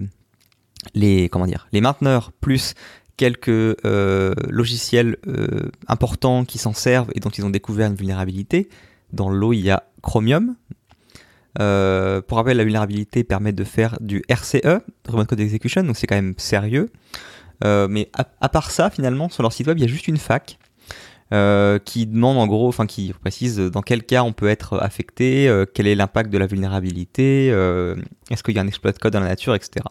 [0.95, 2.75] les, comment dire, les mainteneurs plus
[3.17, 5.17] quelques logiciels
[5.89, 8.69] importants qui s'en servent et dont ils ont découvert une vulnérabilité.
[9.13, 10.55] Dans l'eau, il y a Chromium,
[11.61, 16.07] euh, pour rappel, la vulnérabilité permet de faire du RCE, Remote Code Execution, donc c'est
[16.07, 16.91] quand même sérieux.
[17.65, 20.17] Euh, mais à, part ça, finalement, sur leur site web, il y a juste une
[20.17, 20.59] fac
[21.33, 25.51] euh, qui demande en gros, enfin qui précise dans quel cas on peut être affecté,
[25.73, 27.49] quel est l'impact de la vulnérabilité,
[28.31, 29.87] est-ce qu'il y a un exploit de code dans la nature, etc.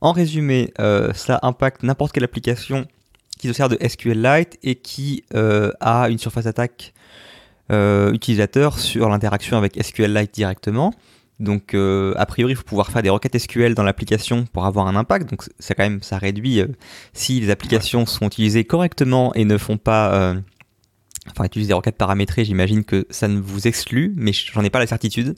[0.00, 2.86] En résumé, cela impacte n'importe quelle application
[3.38, 6.92] qui se sert de SQLite et qui a une surface d'attaque
[7.72, 10.94] euh, utilisateur sur l'interaction avec SQLite directement.
[11.40, 14.86] Donc, euh, a priori, il faut pouvoir faire des requêtes SQL dans l'application pour avoir
[14.86, 15.28] un impact.
[15.28, 16.68] Donc, ça quand même, ça réduit euh,
[17.12, 20.36] si les applications sont utilisées correctement et ne font pas,
[21.28, 22.44] enfin, utilisent des requêtes paramétrées.
[22.44, 25.34] J'imagine que ça ne vous exclut, mais j'en ai pas la certitude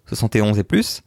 [0.07, 1.03] 71 et plus.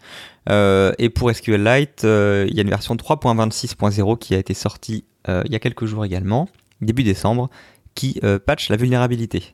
[0.50, 5.52] Euh, et pour SQLite, il y a une version 3.26.0 qui a été sortie il
[5.52, 6.50] y a quelques jours également,
[6.82, 7.52] début décembre,
[7.94, 9.54] qui patch la vulnérabilité.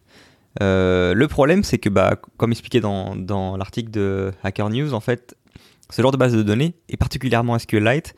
[0.62, 5.36] le problème, c'est que, bah, comme expliqué dans, dans l'article de Hacker News, en fait,
[5.90, 8.14] ce genre de base de données, et particulièrement SQLite,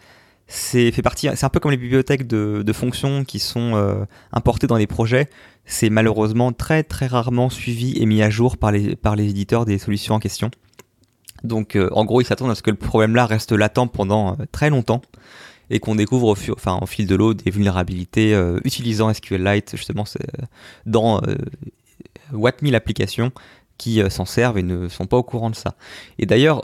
[0.51, 4.03] c'est fait partie, c'est un peu comme les bibliothèques de, fonctions qui sont euh,
[4.33, 5.29] importées dans les projets.
[5.65, 9.65] C'est malheureusement très très rarement suivi et mis à jour par les, par les éditeurs
[9.65, 10.49] des solutions en question.
[11.43, 14.45] Donc euh, en gros, ils s'attendent à ce que le problème-là reste latent pendant euh,
[14.51, 15.03] très longtemps
[15.69, 20.05] et qu'on découvre au, enfin, fil de l'eau des vulnérabilités utilisant SQLite justement
[20.87, 21.21] dans
[22.33, 23.31] Watt 1000 applications
[23.77, 25.75] qui s'en servent et ne sont pas au courant de ça.
[26.17, 26.63] Et d'ailleurs,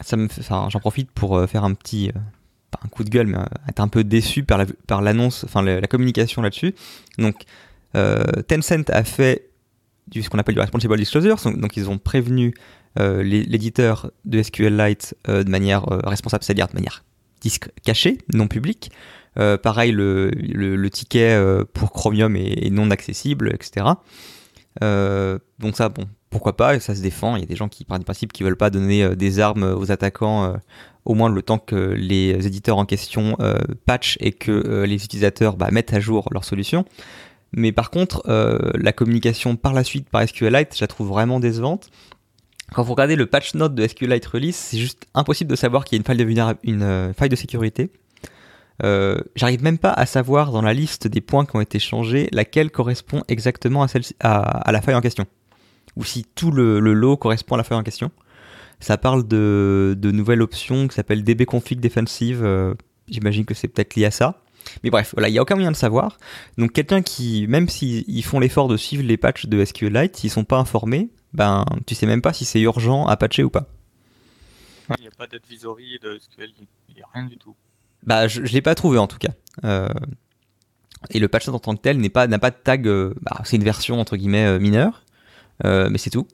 [0.00, 2.18] ça me, enfin, j'en profite pour euh, faire un petit, euh,
[2.70, 5.44] pas un coup de gueule, mais euh, être un peu déçu par, la, par l'annonce,
[5.44, 6.74] enfin la, communication là-dessus.
[7.18, 7.36] Donc,
[7.94, 9.50] Tencent a fait
[10.14, 12.54] ce qu'on appelle du responsible disclosure, donc ils ont prévenu
[12.96, 17.04] l'éditeur de SQLite de manière responsable, c'est-à-dire de manière
[17.40, 18.92] disque caché, non public.
[19.34, 21.40] pareil, le, ticket
[21.72, 23.86] pour Chromium est, non accessible, etc.
[24.80, 27.36] donc ça, bon, pourquoi pas, ça se défend.
[27.36, 29.90] Il y a des gens qui, par principe, qui veulent pas donner des armes aux
[29.90, 30.54] attaquants
[31.08, 35.02] au moins le temps que les éditeurs en question euh, patchent et que euh, les
[35.04, 36.84] utilisateurs bah, mettent à jour leur solution.
[37.52, 41.40] Mais par contre, euh, la communication par la suite par SQLite, je la trouve vraiment
[41.40, 41.88] décevante.
[42.74, 45.96] Quand vous regardez le patch note de SQLite Release, c'est juste impossible de savoir qu'il
[45.96, 47.90] y a une faille de, une, faille de sécurité.
[48.82, 52.70] J'arrive même pas à savoir dans la liste des points qui ont été changés laquelle
[52.70, 55.26] correspond exactement à, celle à, la faille en question.
[55.96, 58.10] Ou si tout le, lot correspond à la faille en question.
[58.80, 62.44] Ça parle de, de nouvelles options qui s'appellent dbconfig defensive.
[62.44, 62.74] Euh,
[63.08, 64.40] j'imagine que c'est peut-être lié à ça.
[64.82, 66.18] Mais bref, voilà, il n'y a aucun moyen de savoir.
[66.56, 70.44] Donc quelqu'un qui, même s'ils font l'effort de suivre les patchs de SQLite, s'ils sont
[70.44, 73.66] pas informés, ben tu sais même pas si c'est urgent à patcher ou pas.
[74.98, 76.50] Il n'y a pas d'advisory de SQL,
[76.88, 77.54] il n'y a rien du tout.
[78.04, 79.32] Bah je ne l'ai pas trouvé en tout cas.
[79.64, 79.88] Euh,
[81.10, 83.56] et le patch en tant que tel n'a pas, pas de tag, euh, bah, c'est
[83.56, 85.04] une version entre guillemets mineure,
[85.64, 86.26] mais c'est tout.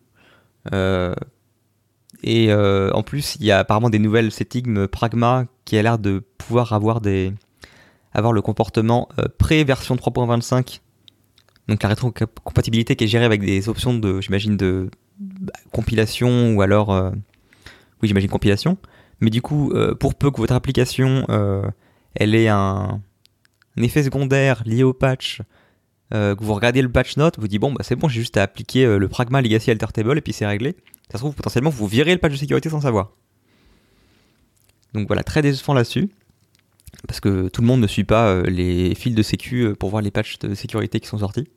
[2.25, 5.99] Et euh, en plus, il y a apparemment des nouvelles settings Pragma qui a l'air
[5.99, 7.35] de pouvoir avoir, des,
[8.15, 10.81] avoir le comportement euh, pré-version 3.25.
[11.69, 16.63] Donc la rétrocompatibilité qui est gérée avec des options de, j'imagine, de bah, compilation ou
[16.63, 16.93] alors.
[16.93, 17.11] Euh,
[18.03, 18.79] oui, j'imagine compilation.
[19.21, 21.27] Mais du coup, pour peu que votre application
[22.15, 23.01] elle ait un,
[23.77, 25.41] effet secondaire lié au patch,
[26.11, 28.43] que vous regardez le patch note, vous dites bon, bah, c'est bon, j'ai juste à
[28.43, 30.77] appliquer le Pragma Legacy Alter Table et puis c'est réglé.
[31.11, 33.13] Ça se trouve, potentiellement, vous virez le patch de sécurité sans savoir.
[34.95, 36.09] Donc voilà, très décevant là-dessus.
[37.07, 39.91] Parce que tout le monde ne suit pas euh, les fils de sécu euh, pour
[39.91, 41.49] voir les patchs de sécurité qui sont sortis.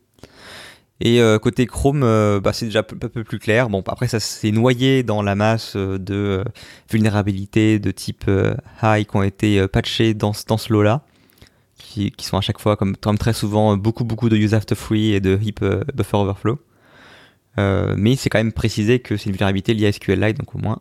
[0.99, 2.01] Et euh, côté Chrome,
[2.39, 3.69] bah, c'est déjà un peu, plus clair.
[3.69, 6.43] Bon, après, ça s'est noyé dans la masse de
[6.89, 8.29] vulnérabilités de type
[8.81, 11.03] high qui ont été patchées dans, dans ce lot-là.
[11.77, 15.13] Qui, qui, sont à chaque fois, comme, très souvent, beaucoup, beaucoup de use after free
[15.13, 16.59] et de heap buffer overflow.
[17.59, 20.59] Euh, mais c'est quand même précisé que c'est une vulnérabilité liée à SQLite, donc au
[20.59, 20.79] moins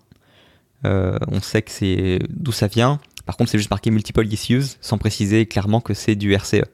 [0.84, 3.00] euh, on sait que c'est d'où ça vient.
[3.24, 6.64] Par contre, c'est juste marqué multiple issues sans préciser clairement que c'est du RCE.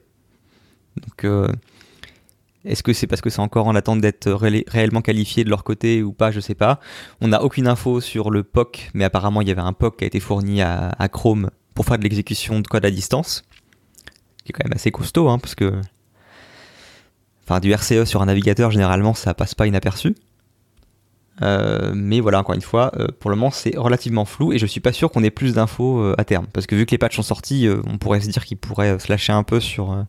[0.97, 1.47] Donc, euh,
[2.65, 6.01] est-ce que c'est parce que c'est encore en attente d'être réellement qualifié de leur côté
[6.01, 6.79] ou pas Je sais pas.
[7.21, 10.03] On n'a aucune info sur le POC, mais apparemment il y avait un POC qui
[10.05, 13.43] a été fourni à, Chrome pour faire de l'exécution de code à distance,
[14.43, 15.73] qui est quand même assez costaud, hein, parce que
[17.45, 20.15] Enfin, du RCE sur un navigateur, généralement, ça passe pas inaperçu.
[21.41, 24.65] Euh, mais voilà, encore une fois, euh, pour le moment, c'est relativement flou et je
[24.65, 26.45] suis pas sûr qu'on ait plus d'infos euh, à terme.
[26.53, 29.09] Parce que vu que les patchs sont sortis, on pourrait se dire qu'ils pourraient se
[29.09, 30.05] lâcher un peu sur,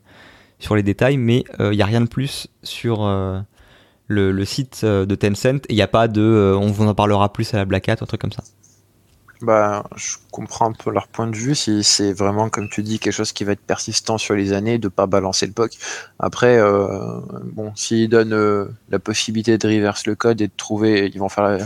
[0.64, 3.04] sur les détails, mais il n'y a rien de plus sur
[4.08, 7.32] le, le, site de Tencent et il n'y a pas de on vous en parlera
[7.32, 8.42] plus à la Black Hat ou un truc comme ça.
[9.44, 11.54] Bah, je comprends un peu leur point de vue.
[11.54, 14.78] Si c'est vraiment, comme tu dis, quelque chose qui va être persistant sur les années,
[14.78, 15.72] de pas balancer le POC.
[16.18, 17.20] Après, euh,
[17.52, 21.28] bon, s'ils donnent euh, la possibilité de reverse le code et de trouver, ils vont
[21.28, 21.58] faire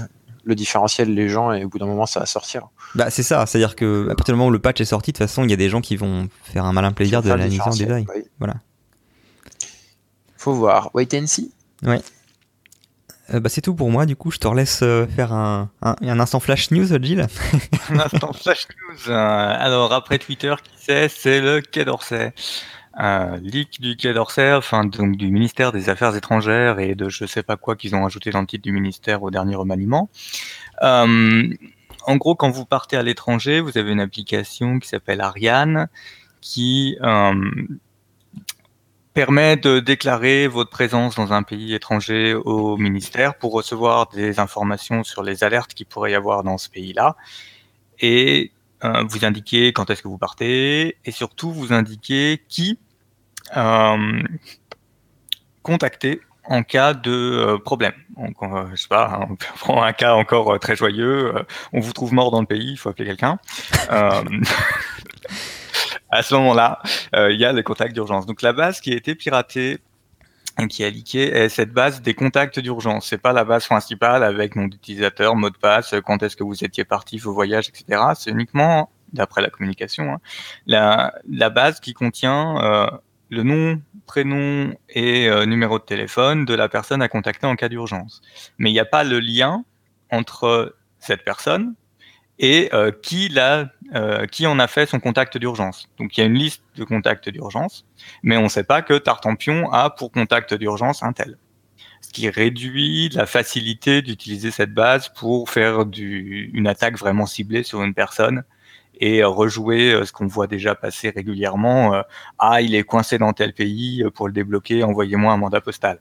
[0.44, 2.68] le différentiel les gens et au bout d'un moment, ça va sortir.
[2.94, 3.46] Bah, c'est ça.
[3.46, 5.50] C'est-à-dire que à partir du moment où le patch est sorti, de toute façon, il
[5.50, 8.06] y a des gens qui vont faire un malin plaisir de l'analyser en détail.
[8.38, 8.54] Voilà.
[10.38, 10.90] Faut voir.
[10.94, 11.52] Wait and see.
[11.82, 12.00] Ouais.
[13.34, 16.20] Euh, bah, c'est tout pour moi, du coup, je te relaisse euh, faire un, un,
[16.20, 17.26] instant flash news, Jill.
[17.90, 19.10] un instant flash news.
[19.10, 22.32] Euh, alors, après Twitter, qui c'est C'est le Quai d'Orsay.
[22.94, 27.26] Un leak du Quai d'Orsay, enfin donc du ministère des Affaires étrangères et de je
[27.26, 30.08] sais pas quoi qu'ils ont ajouté dans le titre du ministère au dernier remaniement.
[30.80, 35.88] en gros, quand vous partez à l'étranger, vous avez une application qui s'appelle Ariane
[36.40, 36.96] qui
[39.18, 45.02] permet de déclarer votre présence dans un pays étranger au ministère pour recevoir des informations
[45.02, 47.16] sur les alertes qu'il pourrait y avoir dans ce pays-là
[47.98, 48.52] et
[48.84, 52.78] euh, vous indiquer quand est-ce que vous partez et surtout vous indiquer qui
[53.56, 54.22] euh,
[55.64, 57.94] contacter en cas de euh, problème.
[58.16, 58.36] Donc,
[58.70, 61.34] je sais pas, on prend un cas encore très joyeux,
[61.72, 63.40] on vous trouve mort dans le pays, il faut appeler quelqu'un.
[66.10, 66.80] à ce moment-là,
[67.14, 68.26] euh, il y a les contacts d'urgence.
[68.26, 69.78] Donc la base qui a été piratée
[70.66, 73.06] qui a leaké est cette base des contacts d'urgence.
[73.06, 76.64] C'est pas la base principale avec nom d'utilisateur, mot de passe, quand est-ce que vous
[76.64, 78.02] étiez parti, vos voyages, etc.
[78.16, 80.20] C'est uniquement, d'après la communication, hein,
[80.66, 82.90] la, la, base qui contient euh,
[83.30, 87.68] le nom, prénom et euh, numéro de téléphone de la personne à contacter en cas
[87.68, 88.20] d'urgence.
[88.58, 89.64] Mais il n'y a pas le lien
[90.10, 91.74] entre cette personne
[92.38, 92.92] et euh,
[93.94, 95.88] euh, qui en a fait son contact d'urgence.
[95.98, 97.86] Donc il y a une liste de contacts d'urgence,
[98.22, 101.38] mais on ne sait pas que Tartampion a pour contact d'urgence un tel.
[102.00, 107.82] Ce qui réduit la facilité d'utiliser cette base pour faire une attaque vraiment ciblée sur
[107.82, 108.44] une personne
[109.00, 112.02] et rejouer ce qu'on voit déjà passer régulièrement.
[112.38, 116.00] ah, il est coincé dans tel pays, pour le débloquer, envoyez-moi un mandat postal.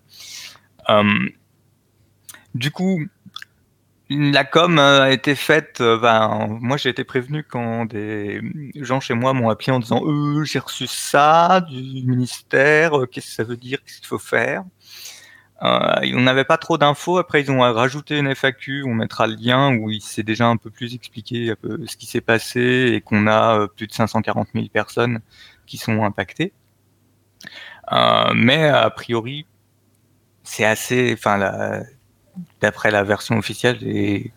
[2.54, 3.02] du coup,
[4.10, 5.82] la com a été faite.
[5.82, 8.42] Ben, moi, j'ai été prévenu quand des
[8.76, 12.92] gens chez moi m'ont appelé en disant euh, j'ai reçu ça du ministère.
[13.12, 14.64] Qu'est-ce que ça veut dire Qu'est-ce qu'il faut faire?
[15.64, 17.18] Euh, On n'avait pas trop d'infos.
[17.18, 18.84] Après, ils ont rajouté une FAQ.
[18.86, 21.54] On mettra le lien où il s'est déjà un peu plus expliqué
[21.86, 25.22] ce qui s'est passé et qu'on a plus de 540 000 personnes
[25.66, 26.54] qui sont impactées.
[27.92, 29.46] Euh, mais a priori,
[30.44, 31.14] c'est assez.
[31.14, 31.84] Enfin, la,
[32.62, 34.32] d'après la version officielle, et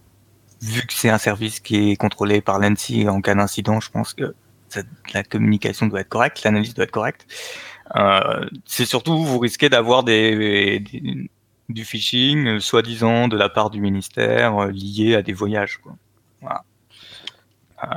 [0.62, 4.14] vu que c'est un service qui est contrôlé par l'ANSI en cas d'incident, je pense
[4.14, 4.34] que
[5.14, 7.26] la communication doit être correcte, l'analyse doit être correcte.
[7.96, 10.84] Euh, c'est surtout vous risquez d'avoir du
[11.84, 15.80] phishing, euh, soi-disant de la part du ministère, euh, lié à des voyages.
[16.40, 16.64] Voilà.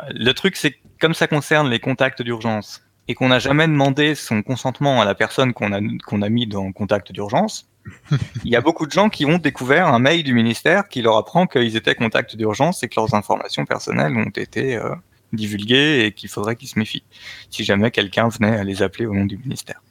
[0.09, 4.41] le truc, c'est comme ça concerne les contacts d'urgence et qu'on n'a jamais demandé son
[4.41, 7.69] consentement à la personne qu'on a, qu'on a mis dans contact d'urgence,
[8.43, 11.17] il y a beaucoup de gens qui ont découvert un mail du ministère qui leur
[11.17, 14.95] apprend qu'ils étaient contact d'urgence et que leurs informations personnelles ont été euh,
[15.33, 17.03] divulguées et qu'il faudrait qu'ils se méfient
[17.49, 19.81] si jamais quelqu'un venait à les appeler au nom du ministère.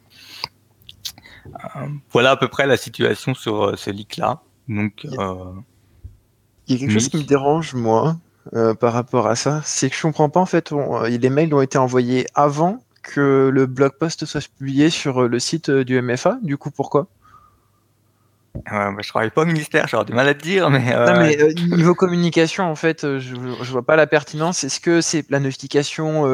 [1.47, 4.43] Euh, voilà à peu près la situation sur euh, ces leaks-là.
[4.69, 8.17] Donc, il y a quelque chose qui me dérange, moi,
[8.79, 9.61] par rapport à ça.
[9.65, 10.73] C'est que je comprends pas, en fait,
[11.09, 15.69] les mails ont été envoyés avant que le blog post soit publié sur le site
[15.69, 16.39] du MFA.
[16.43, 17.09] Du coup, pourquoi?
[18.55, 20.95] Bah, je travaille pas au ministère, j'aurais du mal à te dire, mais.
[20.95, 24.65] Euh, non, mais euh, niveau communication, en fait, euh, je, je vois pas la pertinence.
[24.65, 26.25] Est-ce que c'est la notification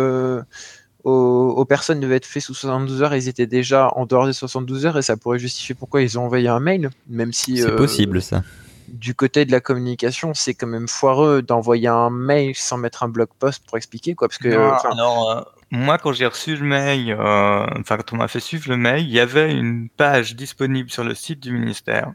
[1.05, 4.85] aux, personnes devait être fait sous 72 heures, ils étaient déjà en dehors des 72
[4.85, 7.59] heures et ça pourrait justifier pourquoi ils ont envoyé un mail, même si.
[7.59, 8.43] C'est possible, ça.
[8.89, 13.09] Du côté de la communication, c'est quand même foireux d'envoyer un mail sans mettre un
[13.09, 14.29] blog post pour expliquer, quoi.
[14.29, 14.49] Parce que.
[14.49, 18.77] alors, moi, quand j'ai reçu le mail, euh, enfin quand on m'a fait suivre le
[18.77, 22.13] mail, il y avait une page disponible sur le site du ministère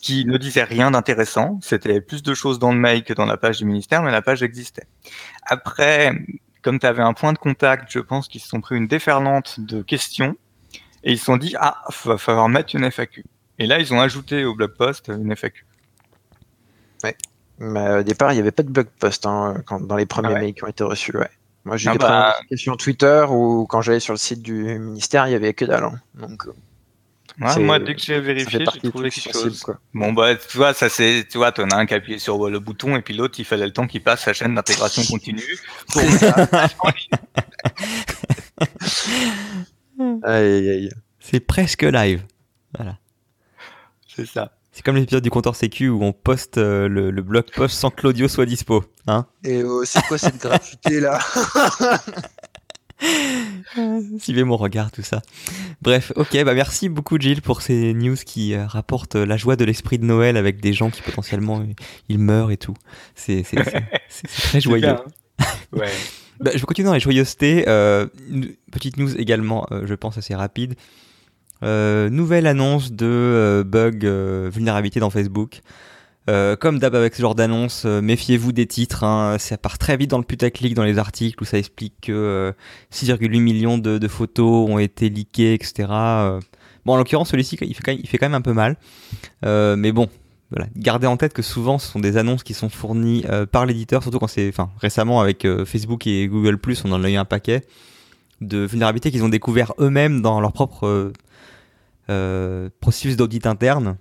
[0.00, 1.58] qui ne disait rien d'intéressant.
[1.62, 4.22] C'était plus de choses dans le mail que dans la page du ministère, mais la
[4.22, 4.86] page existait.
[5.44, 6.12] Après,
[6.62, 9.60] comme tu avais un point de contact, je pense qu'ils se sont pris une déferlante
[9.60, 10.36] de questions
[11.04, 13.24] et ils se sont dit ah, va falloir mettre une FAQ.
[13.58, 15.64] Et là, ils ont ajouté au blog post une FAQ.
[17.04, 17.16] Ouais.
[17.58, 20.34] Mais au départ, il n'y avait pas de blog post hein, quand, dans les premiers
[20.34, 21.16] ah mails qui ont été reçus.
[21.16, 21.30] Ouais.
[21.64, 22.36] Moi, j'ai ah bah...
[22.54, 25.84] sur Twitter ou quand j'allais sur le site du ministère, il y avait que dalle.
[25.84, 26.00] Hein.
[26.14, 26.44] Donc,
[27.40, 29.62] ouais, moi, dès que j'ai vérifié, j'ai trouvé quelque chose.
[29.62, 29.78] Quoi.
[29.92, 32.48] Bon, bah, tu vois, ça c'est, tu vois, t'en as un qui a appuyé sur
[32.48, 35.58] le bouton et puis l'autre, il fallait le temps qu'il passe sa chaîne d'intégration continue
[35.92, 36.02] pour
[40.22, 40.90] aïe, aïe.
[41.18, 42.22] C'est presque live.
[42.74, 42.96] Voilà.
[44.08, 44.52] C'est ça.
[44.80, 48.00] C'est comme l'épisode du compteur sécu où on poste euh, le, blog post sans que
[48.02, 48.82] l'audio soit dispo.
[49.06, 51.18] Hein Et oh, c'est quoi cette gratuité là?
[54.18, 55.20] Suivez mon regard, tout ça.
[55.82, 59.66] Bref, ok, bah merci beaucoup Gilles pour ces news qui euh, rapportent la joie de
[59.66, 61.62] l'esprit de Noël avec des gens qui potentiellement
[62.08, 62.72] ils meurent et tout.
[63.14, 63.44] C'est
[64.48, 64.88] très joyeux.
[64.88, 65.04] Hein.
[65.74, 65.92] ouais.
[66.40, 67.64] bah, je vais continuer dans les joyeusetés.
[67.68, 68.06] Euh,
[68.72, 70.74] petite news également, je pense assez rapide.
[71.62, 75.60] Euh, nouvelle annonce de euh, bug euh, vulnérabilité dans Facebook.
[76.60, 79.02] comme d'hab avec ce genre d'annonce, méfiez-vous des titres.
[79.02, 79.36] Hein.
[79.38, 82.54] ça part très vite dans le putaclic dans les articles où ça explique que
[82.92, 85.88] 6,8 millions de, photos ont été leakées, etc.
[86.84, 88.76] bon, en l'occurrence, celui-ci, il, fait quand même, un peu mal.
[89.42, 90.08] mais bon,
[90.52, 90.68] voilà.
[90.76, 94.20] Gardez en tête que souvent, ce sont des annonces qui sont fournies par l'éditeur, surtout
[94.20, 97.64] quand c'est, enfin, récemment avec Facebook et Google+, on en a eu un paquet
[98.40, 101.12] de vulnérabilités qu'ils ont découvert eux-mêmes dans leur propre
[102.80, 103.96] processus d'audit interne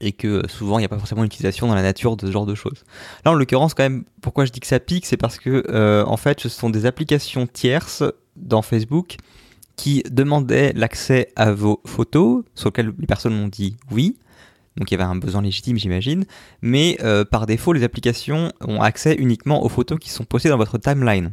[0.00, 2.46] et que souvent il n'y a pas forcément l'utilisation dans la nature de ce genre
[2.46, 2.84] de choses.
[3.24, 6.04] Là en l'occurrence quand même, pourquoi je dis que ça pique, c'est parce que euh,
[6.06, 8.04] en fait ce sont des applications tierces
[8.36, 9.16] dans Facebook
[9.76, 14.16] qui demandaient l'accès à vos photos, sur lesquelles les personnes ont dit oui.
[14.76, 16.24] Donc il y avait un besoin légitime, j'imagine.
[16.62, 20.56] Mais euh, par défaut, les applications ont accès uniquement aux photos qui sont postées dans
[20.56, 21.32] votre timeline.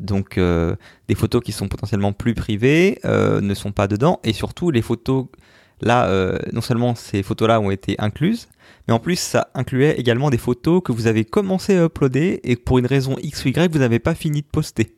[0.00, 0.74] Donc euh,
[1.08, 4.20] des photos qui sont potentiellement plus privées euh, ne sont pas dedans.
[4.24, 5.26] Et surtout, les photos,
[5.80, 8.48] là, euh, non seulement ces photos-là ont été incluses,
[8.88, 12.56] mais en plus, ça incluait également des photos que vous avez commencé à uploader et
[12.56, 14.94] pour une raison X ou Y, vous n'avez pas fini de poster.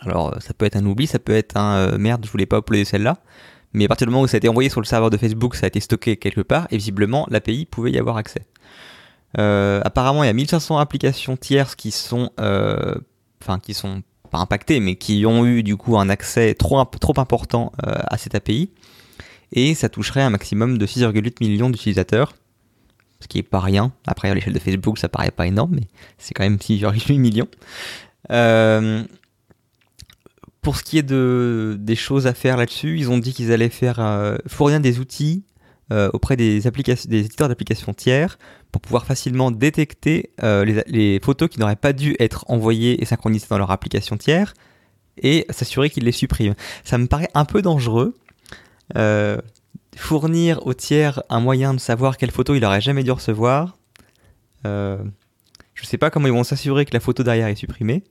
[0.00, 2.84] Alors, ça peut être un oubli, ça peut être un merde, je voulais pas uploader
[2.84, 3.18] celle-là.
[3.72, 5.56] Mais à partir du moment où ça a été envoyé sur le serveur de Facebook,
[5.56, 8.46] ça a été stocké quelque part, et visiblement, l'API pouvait y avoir accès.
[9.36, 12.30] apparemment, il y a 1500 applications tierces qui sont
[13.44, 17.72] enfin qui sont pas impactés, mais qui ont eu du coup un accès trop, important
[17.86, 18.70] euh, à cette API.
[19.52, 22.34] Et ça toucherait un maximum de 6,8 millions d'utilisateurs,
[23.20, 23.92] ce qui est pas rien.
[24.06, 25.86] Après, à l'échelle de Facebook, ça paraît pas énorme, mais
[26.18, 27.48] c'est quand même 6,8 millions.
[30.62, 33.68] pour ce qui est de, des choses à faire là-dessus, ils ont dit qu'ils allaient
[33.68, 35.44] faire fournir des outils
[35.92, 38.38] auprès des, des éditeurs d'applications tiers
[38.74, 43.46] pour pouvoir facilement détecter les, les, photos qui n'auraient pas dû être envoyées et synchronisées
[43.48, 44.52] dans leur application tiers
[45.22, 46.56] et s'assurer qu'ils les suppriment.
[46.82, 48.16] Ça me paraît un peu dangereux.
[48.96, 49.38] Euh,
[49.96, 53.78] fournir au tiers un moyen de savoir quelle photo il aurait jamais dû recevoir.
[54.66, 54.98] Euh,
[55.74, 58.02] je sais pas comment ils vont s'assurer que la photo derrière est supprimée.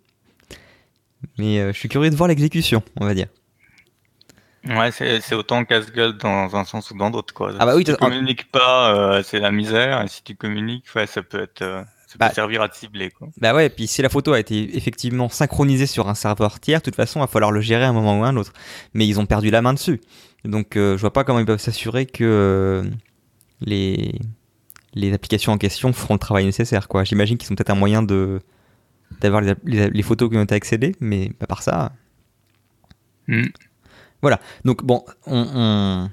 [1.38, 3.28] Mais euh, je suis curieux de voir l'exécution, on va dire.
[4.66, 7.34] Ouais, c'est autant casse-gueule dans un sens ou dans l'autre.
[7.34, 7.54] Quoi.
[7.60, 10.02] Ah bah si tu communiques pas, euh, c'est la misère.
[10.02, 13.10] Et si tu communiques, ouais, ça peut être ça peut bah, servir à te cibler.
[13.10, 13.30] Quoi.
[13.38, 16.84] Bah ouais, puis si la photo a été effectivement synchronisée sur un serveur tiers, de
[16.84, 18.54] toute façon, il va falloir le gérer à un moment ou à un autre.
[18.94, 20.00] Mais ils ont perdu la main dessus.
[20.46, 22.84] Donc euh, je vois pas comment ils peuvent s'assurer que euh,
[23.62, 24.14] les,
[24.94, 26.88] les applications en question feront le travail nécessaire.
[26.88, 27.04] quoi.
[27.04, 28.40] J'imagine qu'ils ont peut-être un moyen de
[29.20, 31.94] d'avoir les, photos qui ont été accédées, mais à part ça.
[33.28, 33.46] Hmm.
[34.24, 34.40] Voilà.
[34.66, 36.10] Donc bon, on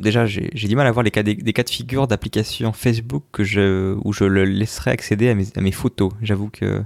[0.00, 3.44] déjà, j'ai du mal à voir les cas, des, cas de figure d'applications Facebook que
[3.44, 6.12] je, où je le laisserai accéder à mes, à mes photos.
[6.22, 6.78] J'avoue que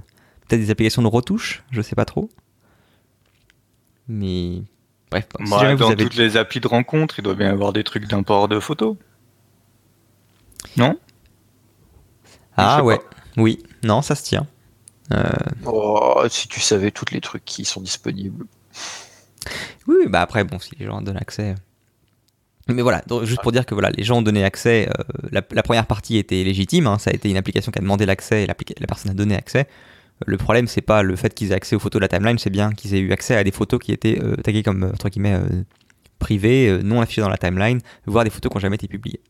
[0.47, 2.29] peut-être des applications de retouche, je sais pas trop.
[4.07, 4.61] Mais
[5.09, 5.25] bref.
[5.43, 8.07] Si bah, dans toutes les applis de rencontre, il doit bien y avoir des trucs
[8.07, 8.97] d'import de photos.
[10.77, 10.99] Non?
[12.57, 12.99] Ah ouais,
[13.37, 14.45] oui, non, ça se tient.
[15.13, 15.29] Euh,
[15.65, 18.45] oh, si tu savais tous les trucs qui sont disponibles.
[19.87, 21.55] Oui, bah après, bon, si les gens donnent accès.
[22.73, 24.87] Mais voilà, juste pour dire que voilà, les gens ont donné accès.
[24.87, 28.05] Euh, la, première partie était légitime, hein, ça a été une application qui a demandé
[28.05, 28.53] l'accès et la
[28.87, 29.67] personne a donné accès.
[30.25, 32.49] Le problème, c'est pas le fait qu'ils aient accès aux photos de la timeline, c'est
[32.49, 35.35] bien qu'ils aient eu accès à des photos qui étaient euh, taguées comme entre guillemets
[35.35, 35.63] euh,
[36.19, 39.21] privées, non affichées dans la timeline, voire des photos qui n'ont jamais été publiées.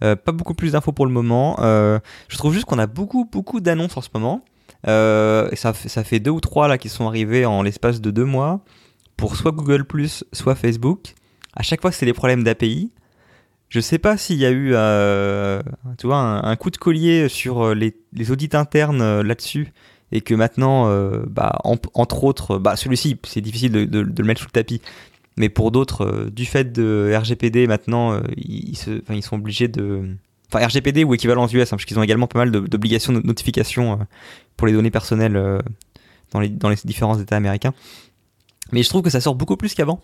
[0.00, 1.56] pas beaucoup plus d'infos pour le moment.
[1.60, 4.44] je trouve juste qu'on a beaucoup beaucoup d'annonces en ce moment.
[4.86, 8.62] ça, fait deux ou trois là qui sont arrivés en l'espace de deux mois
[9.20, 9.84] pour soit Google
[10.32, 11.14] soit Facebook
[11.54, 12.90] à chaque fois c'est des problèmes d'API,
[13.68, 15.62] je sais pas s'il y a eu euh,
[15.98, 19.72] tu vois, un, coup de collier sur euh, les, audits internes euh, là-dessus
[20.12, 20.90] et que maintenant,
[21.28, 24.82] bah, entre autres, bah, celui-ci, c'est difficile de, le mettre sous le tapis,
[25.36, 30.16] mais pour d'autres, du fait de RGPD, maintenant, ils, se, ils, sont obligés de...
[30.52, 34.00] Enfin, RGPD ou équivalent US, hein, parce qu'ils ont également pas mal d'obligations de, notification
[34.56, 35.60] pour les données personnelles
[36.32, 37.72] dans, les, dans les différents États américains.
[38.72, 40.00] Mais je trouve que ça sort beaucoup plus qu'avant.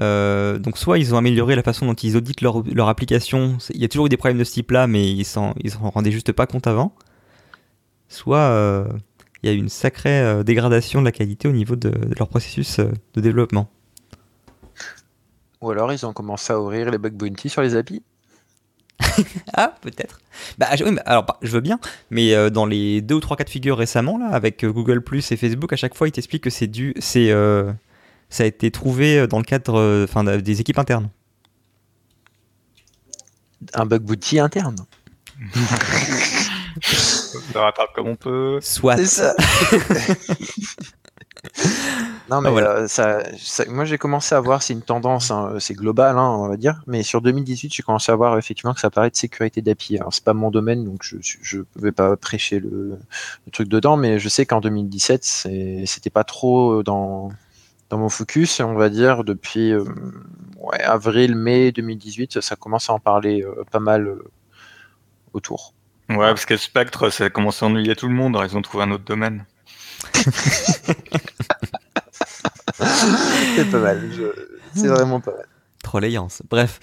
[0.00, 3.84] Euh, donc soit ils ont amélioré la façon dont ils auditent leur, application, il y
[3.84, 6.46] a toujours eu des problèmes de ce type-là, mais ils s'en ils rendaient juste pas
[6.46, 6.94] compte avant.
[8.08, 8.86] Soit euh,
[9.42, 12.28] il y a eu une sacrée euh, dégradation de la qualité au niveau de, leur
[12.28, 13.68] processus de développement.
[15.60, 18.02] Ou alors ils ont commencé à ouvrir les bug bounty sur les API.
[19.54, 20.20] ah, peut-être.
[20.58, 20.68] Bah,
[21.04, 21.78] alors, je veux bien,
[22.10, 25.36] mais dans les deux ou trois cas de figure récemment, là, avec Google Plus et
[25.36, 27.30] Facebook, à chaque fois, ils t'expliquent que c'est dû, c'est
[28.32, 31.10] ça a été trouvé euh, dans le cadre euh, enfin, des équipes internes.
[33.74, 34.76] Un bug bounty interne.
[37.54, 38.58] on rattrape comme on peut.
[38.62, 38.96] Soit.
[38.96, 39.34] C'est ça.
[42.30, 43.22] non mais euh, ça,
[43.68, 46.82] moi j'ai commencé à voir, c'est une tendance, hein, c'est global, hein, on va dire,
[46.86, 49.98] mais sur 2018 j'ai commencé à voir effectivement que ça paraît de sécurité d'API.
[49.98, 51.16] Alors c'est pas mon domaine, donc je
[51.58, 52.98] ne vais pas prêcher le,
[53.46, 55.24] le, truc dedans, mais je sais qu'en 2017
[55.84, 57.30] c'était pas trop dans
[57.92, 59.84] dans mon focus, on va dire depuis euh,
[60.82, 64.30] avril, mai 2018, ça commence à en parler euh, pas mal euh,
[65.34, 65.74] autour.
[66.08, 68.84] Ouais, parce que Spectre, ça a commencé à ennuyer tout le monde, ils ont trouvé
[68.84, 69.44] un autre domaine.
[73.56, 74.00] c'est pas mal,
[74.74, 75.46] c'est vraiment pas mal.
[75.82, 76.42] Trolleyance.
[76.48, 76.80] Bref,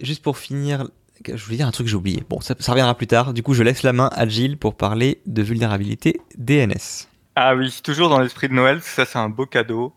[0.00, 0.88] juste pour finir,
[1.26, 2.22] je voulais dire un truc que j'ai oublié.
[2.28, 3.32] Bon, ça, ça, reviendra plus tard.
[3.32, 7.06] Du coup, je laisse la main à Gilles pour parler de vulnérabilité DNS.
[7.38, 9.94] Ah oui, toujours dans l'esprit de Noël, ça c'est un beau cadeau.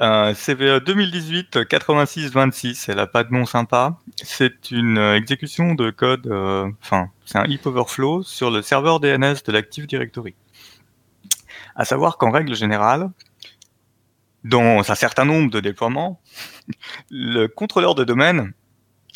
[0.00, 3.98] Euh, CVE 2018-86-26, elle a pas de nom sympa.
[4.16, 9.00] C'est une euh, exécution de code, euh, enfin, c'est un heap overflow sur le serveur
[9.00, 10.34] DNS de l'Active Directory.
[11.78, 13.08] À savoir qu'en règle générale,
[14.44, 16.20] dans un certain nombre de déploiements,
[17.10, 18.52] le contrôleur de domaine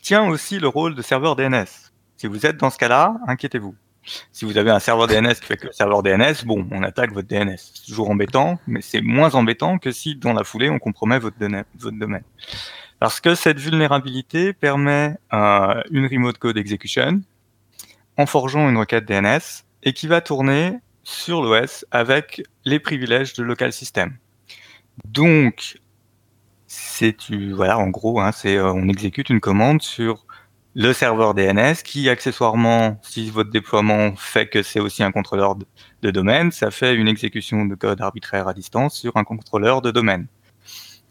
[0.00, 1.66] tient aussi le rôle de serveur DNS.
[2.16, 3.74] Si vous êtes dans ce cas-là, inquiétez-vous.
[4.32, 7.12] Si vous avez un serveur DNS qui fait que le serveur DNS, bon, on attaque
[7.12, 7.56] votre DNS.
[7.56, 11.36] C'est toujours embêtant, mais c'est moins embêtant que si dans la foulée on compromet votre,
[11.38, 12.24] domaine.
[13.00, 17.22] Parce que cette vulnérabilité permet euh, une remote code execution
[18.16, 23.42] en forgeant une requête DNS et qui va tourner sur l'OS avec les privilèges de
[23.42, 24.16] local system.
[25.04, 25.78] Donc,
[26.66, 27.16] c'est
[27.52, 30.24] voilà, en gros, hein, c'est euh, on exécute une commande sur
[30.74, 36.10] le serveur DNS qui, accessoirement, si votre déploiement fait que c'est aussi un contrôleur de,
[36.10, 40.26] domaine, ça fait une exécution de code arbitraire à distance sur un contrôleur de domaine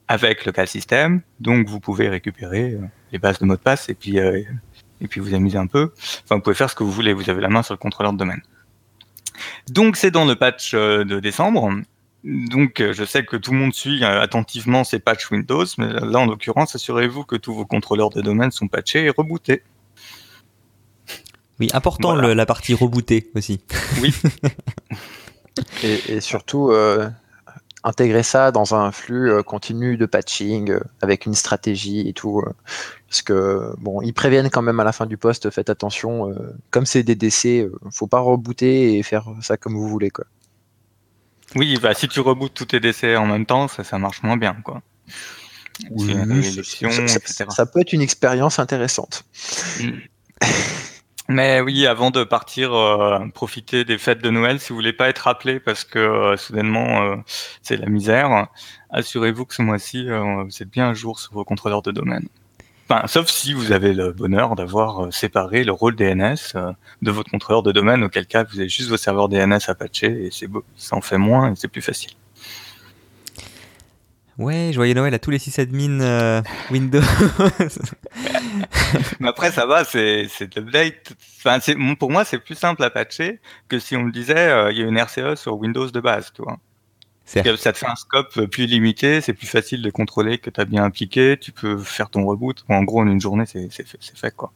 [0.08, 1.22] avec le système.
[1.40, 2.82] Donc, vous pouvez récupérer euh,
[3.12, 4.42] les bases de mots de passe et puis, euh,
[5.00, 5.94] et puis vous amuser un peu.
[6.24, 7.14] Enfin, vous pouvez faire ce que vous voulez.
[7.14, 8.42] Vous avez la main sur le contrôleur de domaine.
[9.70, 11.70] Donc, c'est dans le patch euh, de décembre.
[12.24, 16.28] Donc, je sais que tout le monde suit attentivement ces patchs Windows, mais là, en
[16.28, 19.64] l'occurrence, assurez-vous que tous vos contrôleurs de domaine sont patchés et rebootés.
[21.60, 23.62] Oui, important la partie rebootée aussi.
[24.02, 24.14] Oui.
[25.84, 26.72] et, surtout,
[27.84, 32.40] intégrer ça dans un flux euh, continu de patching euh, avec une stratégie et tout.
[32.40, 32.54] Euh,
[33.08, 36.34] parce que bon, ils préviennent quand même à la fin du poste, faites attention,
[36.70, 40.26] comme c'est des décès, faut pas rebooter et faire ça comme vous voulez quoi.
[41.56, 44.38] Oui, bah, si tu rebootes tous tes décès en même temps, ça, ça marche moins
[44.38, 44.82] bien quoi.
[47.50, 49.26] ça, peut être une expérience intéressante.
[49.82, 49.90] Mm.
[51.32, 55.08] Mais oui, avant de partir, euh, profiter des fêtes de Noël, si vous voulez pas
[55.08, 57.16] être appelé parce que euh, soudainement euh,
[57.62, 58.48] c'est la misère,
[58.90, 62.28] assurez-vous que ce mois-ci vous êtes bien un jour sur vos contrôleurs de domaine.
[62.90, 66.36] Enfin, sauf si vous avez le bonheur d'avoir séparé le rôle DNS
[67.02, 70.26] de votre contrôleur de domaine, auquel cas vous avez juste vos serveurs DNS à patcher
[70.26, 72.12] et c'est beau, ça en fait moins et c'est plus facile.
[74.42, 77.00] Ouais, joyeux Noël à tous les sysadmins euh, Windows.
[79.20, 81.14] Mais après, ça va, c'est l'update.
[81.38, 81.60] Enfin,
[82.00, 84.84] pour moi, c'est plus simple à patcher que si on me disait euh, il y
[84.84, 86.58] a une RCE sur Windows de base, tu vois.
[87.26, 90.66] Ça te fait un scope plus limité, c'est plus facile de contrôler que tu as
[90.66, 92.66] bien appliqué, tu peux faire ton reboot.
[92.68, 94.52] En gros, en une journée, c'est fait, quoi.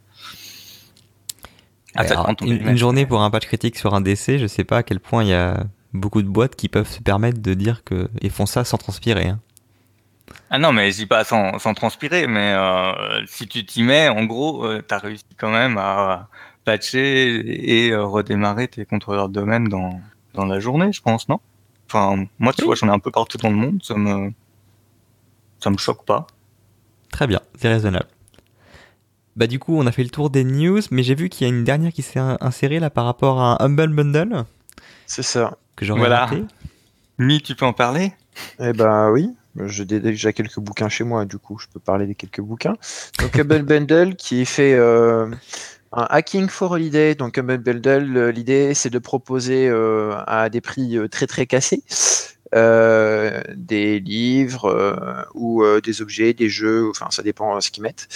[1.95, 2.03] Ah,
[2.41, 4.99] une, une, journée pour un patch critique sur un DC, je sais pas à quel
[4.99, 5.63] point il y a
[5.93, 9.29] beaucoup de boîtes qui peuvent se permettre de dire que ils font ça sans transpirer.
[9.29, 9.39] Hein.
[10.49, 14.09] Ah non, mais je dis pas sans, sans transpirer, mais euh, si tu t'y mets,
[14.09, 16.29] en gros, euh, tu as réussi quand même à
[16.63, 20.01] patcher et euh, redémarrer tes contrôleurs de domaine dans,
[20.33, 21.39] dans la journée, je pense, non?
[21.87, 24.31] Enfin, moi, tu vois, j'en ai un peu partout dans le monde, ça me,
[25.59, 26.25] ça me choque pas.
[27.11, 28.07] Très bien, c'est raisonnable.
[29.35, 31.49] Bah du coup, on a fait le tour des news, mais j'ai vu qu'il y
[31.49, 34.45] a une dernière qui s'est insérée là par rapport à un Humble Bundle.
[35.05, 35.57] C'est ça.
[35.75, 36.25] Que j'aurais voilà.
[36.25, 36.45] raté.
[37.17, 38.13] Mi, tu peux en parler?
[38.59, 39.33] Eh ben oui.
[39.63, 42.75] J'ai déjà quelques bouquins chez moi, du coup, je peux parler des quelques bouquins.
[43.19, 45.27] Donc, Humble Bundle qui fait euh,
[45.93, 47.15] un hacking for holiday.
[47.15, 51.83] Donc, Humble Bundle, euh, l'idée, c'est de proposer euh, à des prix très très cassés
[52.53, 58.07] des livres ou des objets, des jeux, enfin, ça dépend ce qu'ils mettent.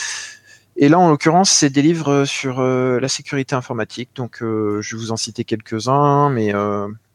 [0.77, 4.11] Et là, en l'occurrence, c'est des livres sur la sécurité informatique.
[4.15, 6.53] Donc, je vais vous en citer quelques-uns, mais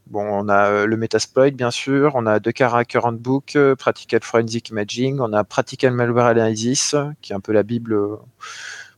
[0.06, 4.20] Bon, on a euh, le Metasploit, bien sûr, on a The Character Handbook, euh, Practical
[4.22, 8.16] Forensic Imaging, on a Practical Malware Analysis, qui est un peu la Bible euh,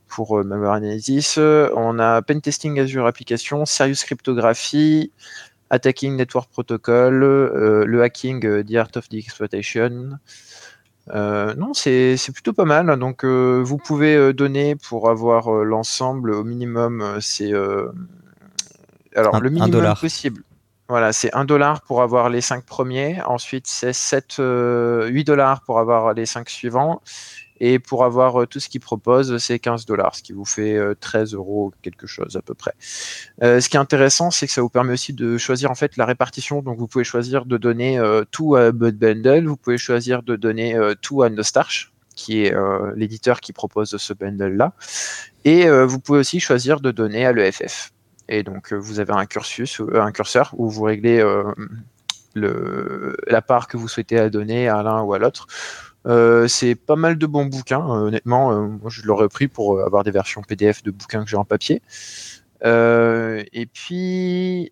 [0.09, 5.11] pour Malware Analysis, on a Pentesting Azure Application, Serious Cryptography,
[5.69, 10.17] Attacking Network Protocol, le hacking, The Art of the Exploitation.
[11.13, 12.97] non, c'est plutôt pas mal.
[12.97, 17.51] Donc, vous pouvez donner pour avoir l'ensemble au minimum, c'est
[19.13, 20.43] alors le minimum possible.
[20.89, 23.21] Voilà, c'est 1 dollar pour avoir les 5 premiers.
[23.23, 27.01] Ensuite, c'est 7, 8 euh, dollars pour avoir les 5 suivants.
[27.59, 30.79] Et pour avoir euh, tout ce qu'ils proposent, c'est 15 dollars, ce qui vous fait
[30.99, 32.73] 13 euh, euros quelque chose à peu près.
[33.41, 36.05] ce qui est intéressant, c'est que ça vous permet aussi de choisir en fait la
[36.05, 36.61] répartition.
[36.61, 37.99] Donc vous pouvez choisir de donner
[38.31, 42.55] tout à Bud Bundle, vous pouvez choisir de donner tout à Nostarch, qui est
[42.95, 44.73] l'éditeur qui propose ce bundle là.
[45.43, 47.91] Et vous pouvez aussi choisir de donner à l'EFF.
[48.29, 51.53] Et donc, euh, vous avez un, cursus, euh, un curseur où vous réglez euh,
[52.35, 55.47] la part que vous souhaitez donner à l'un ou à l'autre.
[56.47, 58.67] c'est pas mal de bons bouquins, honnêtement.
[58.67, 61.81] moi, je l'aurais pris pour avoir des versions PDF de bouquins que j'ai en papier.
[62.63, 64.71] et puis,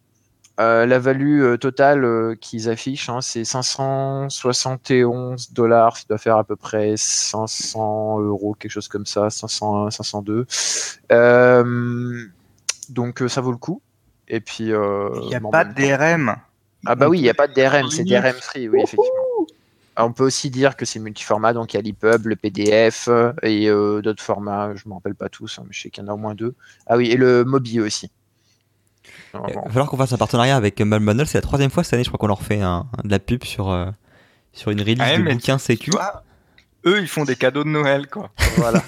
[0.59, 5.97] la value totale qu'ils affichent, hein, c'est 571 dollars.
[5.97, 10.45] Ça doit faire à peu près 500 euros, quelque chose comme ça, 500, 502.
[12.89, 13.81] Donc euh, ça vaut le coup.
[14.27, 14.71] Et puis.
[14.71, 16.35] Euh, il n'y a pas de DRM.
[16.87, 19.47] Ah bah oui, il n'y a pas de DRM, c'est DRM free, oui, effectivement.
[19.97, 23.33] on peut aussi dire que c'est multiformat, donc il y a l'EPUB, le PDF euh,
[23.41, 23.67] et
[24.03, 26.09] d'autres formats, je ne me rappelle pas tous, hein, mais je sais qu'il y en
[26.11, 26.53] a au moins deux.
[26.85, 28.11] Ah oui, et le Mobi aussi.
[29.33, 31.95] Il va falloir qu'on fasse un partenariat avec Humble Bundle, c'est la troisième fois cette
[31.95, 33.93] année, je crois qu'on leur fait de la pub sur,
[34.53, 35.89] sur une release ah de bouquins sécu.
[36.85, 38.29] eux, ils font des cadeaux de Noël, quoi.
[38.57, 38.83] Voilà.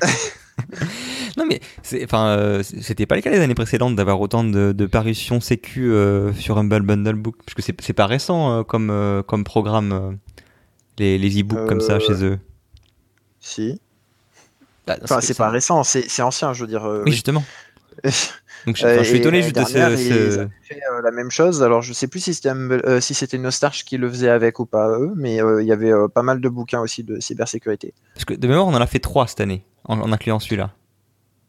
[1.36, 1.60] non mais
[2.02, 6.32] enfin euh, c'était pas le cas les années précédentes d'avoir autant de, parutions sécu euh,
[6.34, 10.18] sur Humble Bundle Book parce que c'est pas récent euh, comme comme programme
[10.98, 12.38] les, les e-books comme ça chez eux.
[13.40, 13.80] Si.
[14.86, 16.84] Bah, enfin, c'est pas récent, c'est ancien, je veux dire.
[17.04, 17.44] oui, justement.
[18.66, 20.46] Donc je, suis étonné juste de ce.
[20.62, 21.62] Fait, la même chose.
[21.64, 22.52] Alors je sais plus si c'était
[23.00, 26.22] si c'était Nostarch qui le faisait avec ou pas eux, mais il y avait pas
[26.22, 27.94] mal de bouquins aussi de cybersécurité.
[28.14, 30.70] Parce que de mémoire, on en a fait trois cette année, en, incluant celui-là.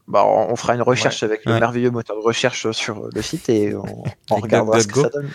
[0.08, 3.74] Bah, on fera une recherche avec le merveilleux moteur de recherche sur le site et
[3.74, 5.30] on, on regardera ce que ça donne.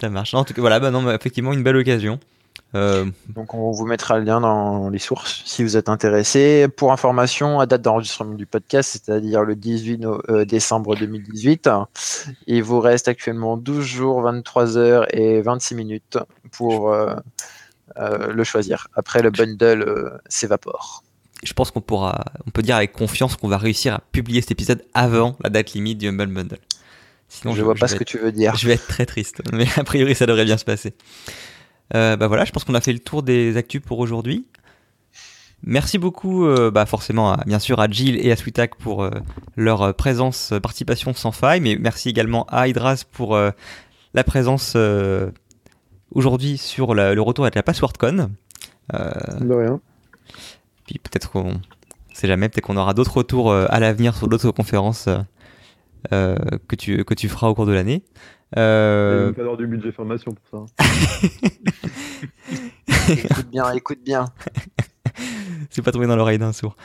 [0.00, 0.34] Ça marche.
[0.34, 2.18] En tout cas, voilà, bah non, effectivement, une belle occasion.
[2.74, 6.66] Euh, Donc on vous mettra le lien dans les sources si vous êtes intéressé.
[6.68, 11.70] Pour information, à date d'enregistrement du podcast, c'est-à-dire le 18 euh, décembre 2018,
[12.46, 16.18] il vous reste actuellement 12 jours, 23 heures et 26 minutes
[16.50, 17.14] pour euh,
[17.96, 18.88] le choisir.
[18.94, 21.04] Après, le bundle s'évapore.
[21.44, 24.50] Je pense qu'on pourra, on peut dire avec confiance qu'on va réussir à publier cet
[24.50, 26.58] épisode avant la date limite du Humble Bundle.
[27.28, 28.54] Sinon, je, ne vois pas ce que tu veux dire.
[28.54, 30.94] Je vais être très triste, mais a priori, ça devrait bien se passer.
[31.94, 34.46] Euh, bah voilà, je pense qu'on a fait le tour des actus pour aujourd'hui.
[35.66, 39.10] Merci beaucoup, euh, bah forcément, bien sûr, à Jill et à Sweetac pour euh,
[39.56, 44.76] leur présence, participation sans faille, mais merci également à Hydras pour la présence
[46.10, 48.30] aujourd'hui sur le retour avec la PasswordCon.
[48.92, 49.80] De rien.
[50.86, 51.60] Puis peut-être qu'on
[52.12, 55.08] sait jamais, peut-être qu'on aura d'autres retours à l'avenir sur d'autres conférences
[56.10, 58.02] que, tu, que tu feras au cours de l'année.
[58.56, 59.32] Euh...
[59.36, 60.84] Il y du budget formation pour ça.
[63.12, 64.26] écoute bien, écoute bien.
[65.70, 66.76] C'est pas tombé dans l'oreille d'un sourd.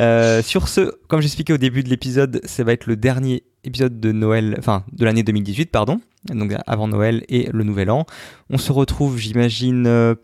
[0.00, 4.00] Euh, sur ce, comme j'expliquais au début de l'épisode, ça va être le dernier épisode
[4.00, 8.04] de Noël, enfin de l'année 2018, pardon, donc avant Noël et le Nouvel An.
[8.50, 10.14] On se retrouve, j'imagine, euh,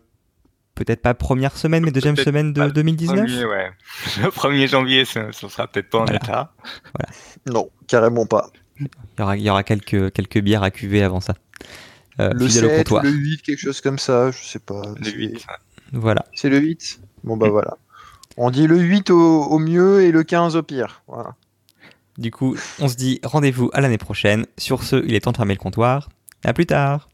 [0.75, 3.27] peut-être pas première semaine, mais deuxième semaine de 2019.
[3.27, 3.71] Le ouais.
[4.21, 6.53] Le 1er janvier, ça, sera peut-être pas en état.
[6.93, 7.09] Voilà.
[7.45, 8.49] Non, carrément pas.
[8.79, 11.35] Il y aura, quelques, quelques bières à cuver avant ça.
[12.19, 14.81] Euh, le 7, le 8, quelque chose comme ça, je sais pas.
[14.99, 15.45] Le 8.
[15.93, 16.25] Voilà.
[16.33, 17.77] C'est le 8 Bon bah voilà.
[18.37, 21.03] On dit le 8 au, mieux et le 15 au pire.
[21.07, 21.35] Voilà.
[22.17, 24.45] Du coup, on se dit rendez-vous à l'année prochaine.
[24.57, 26.09] Sur ce, il est temps de fermer le comptoir.
[26.43, 27.09] À plus tard.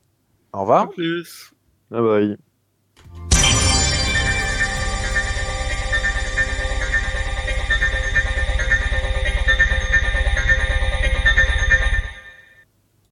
[0.54, 0.90] Au revoir.
[0.90, 1.52] plus.
[1.92, 2.38] Bye bye.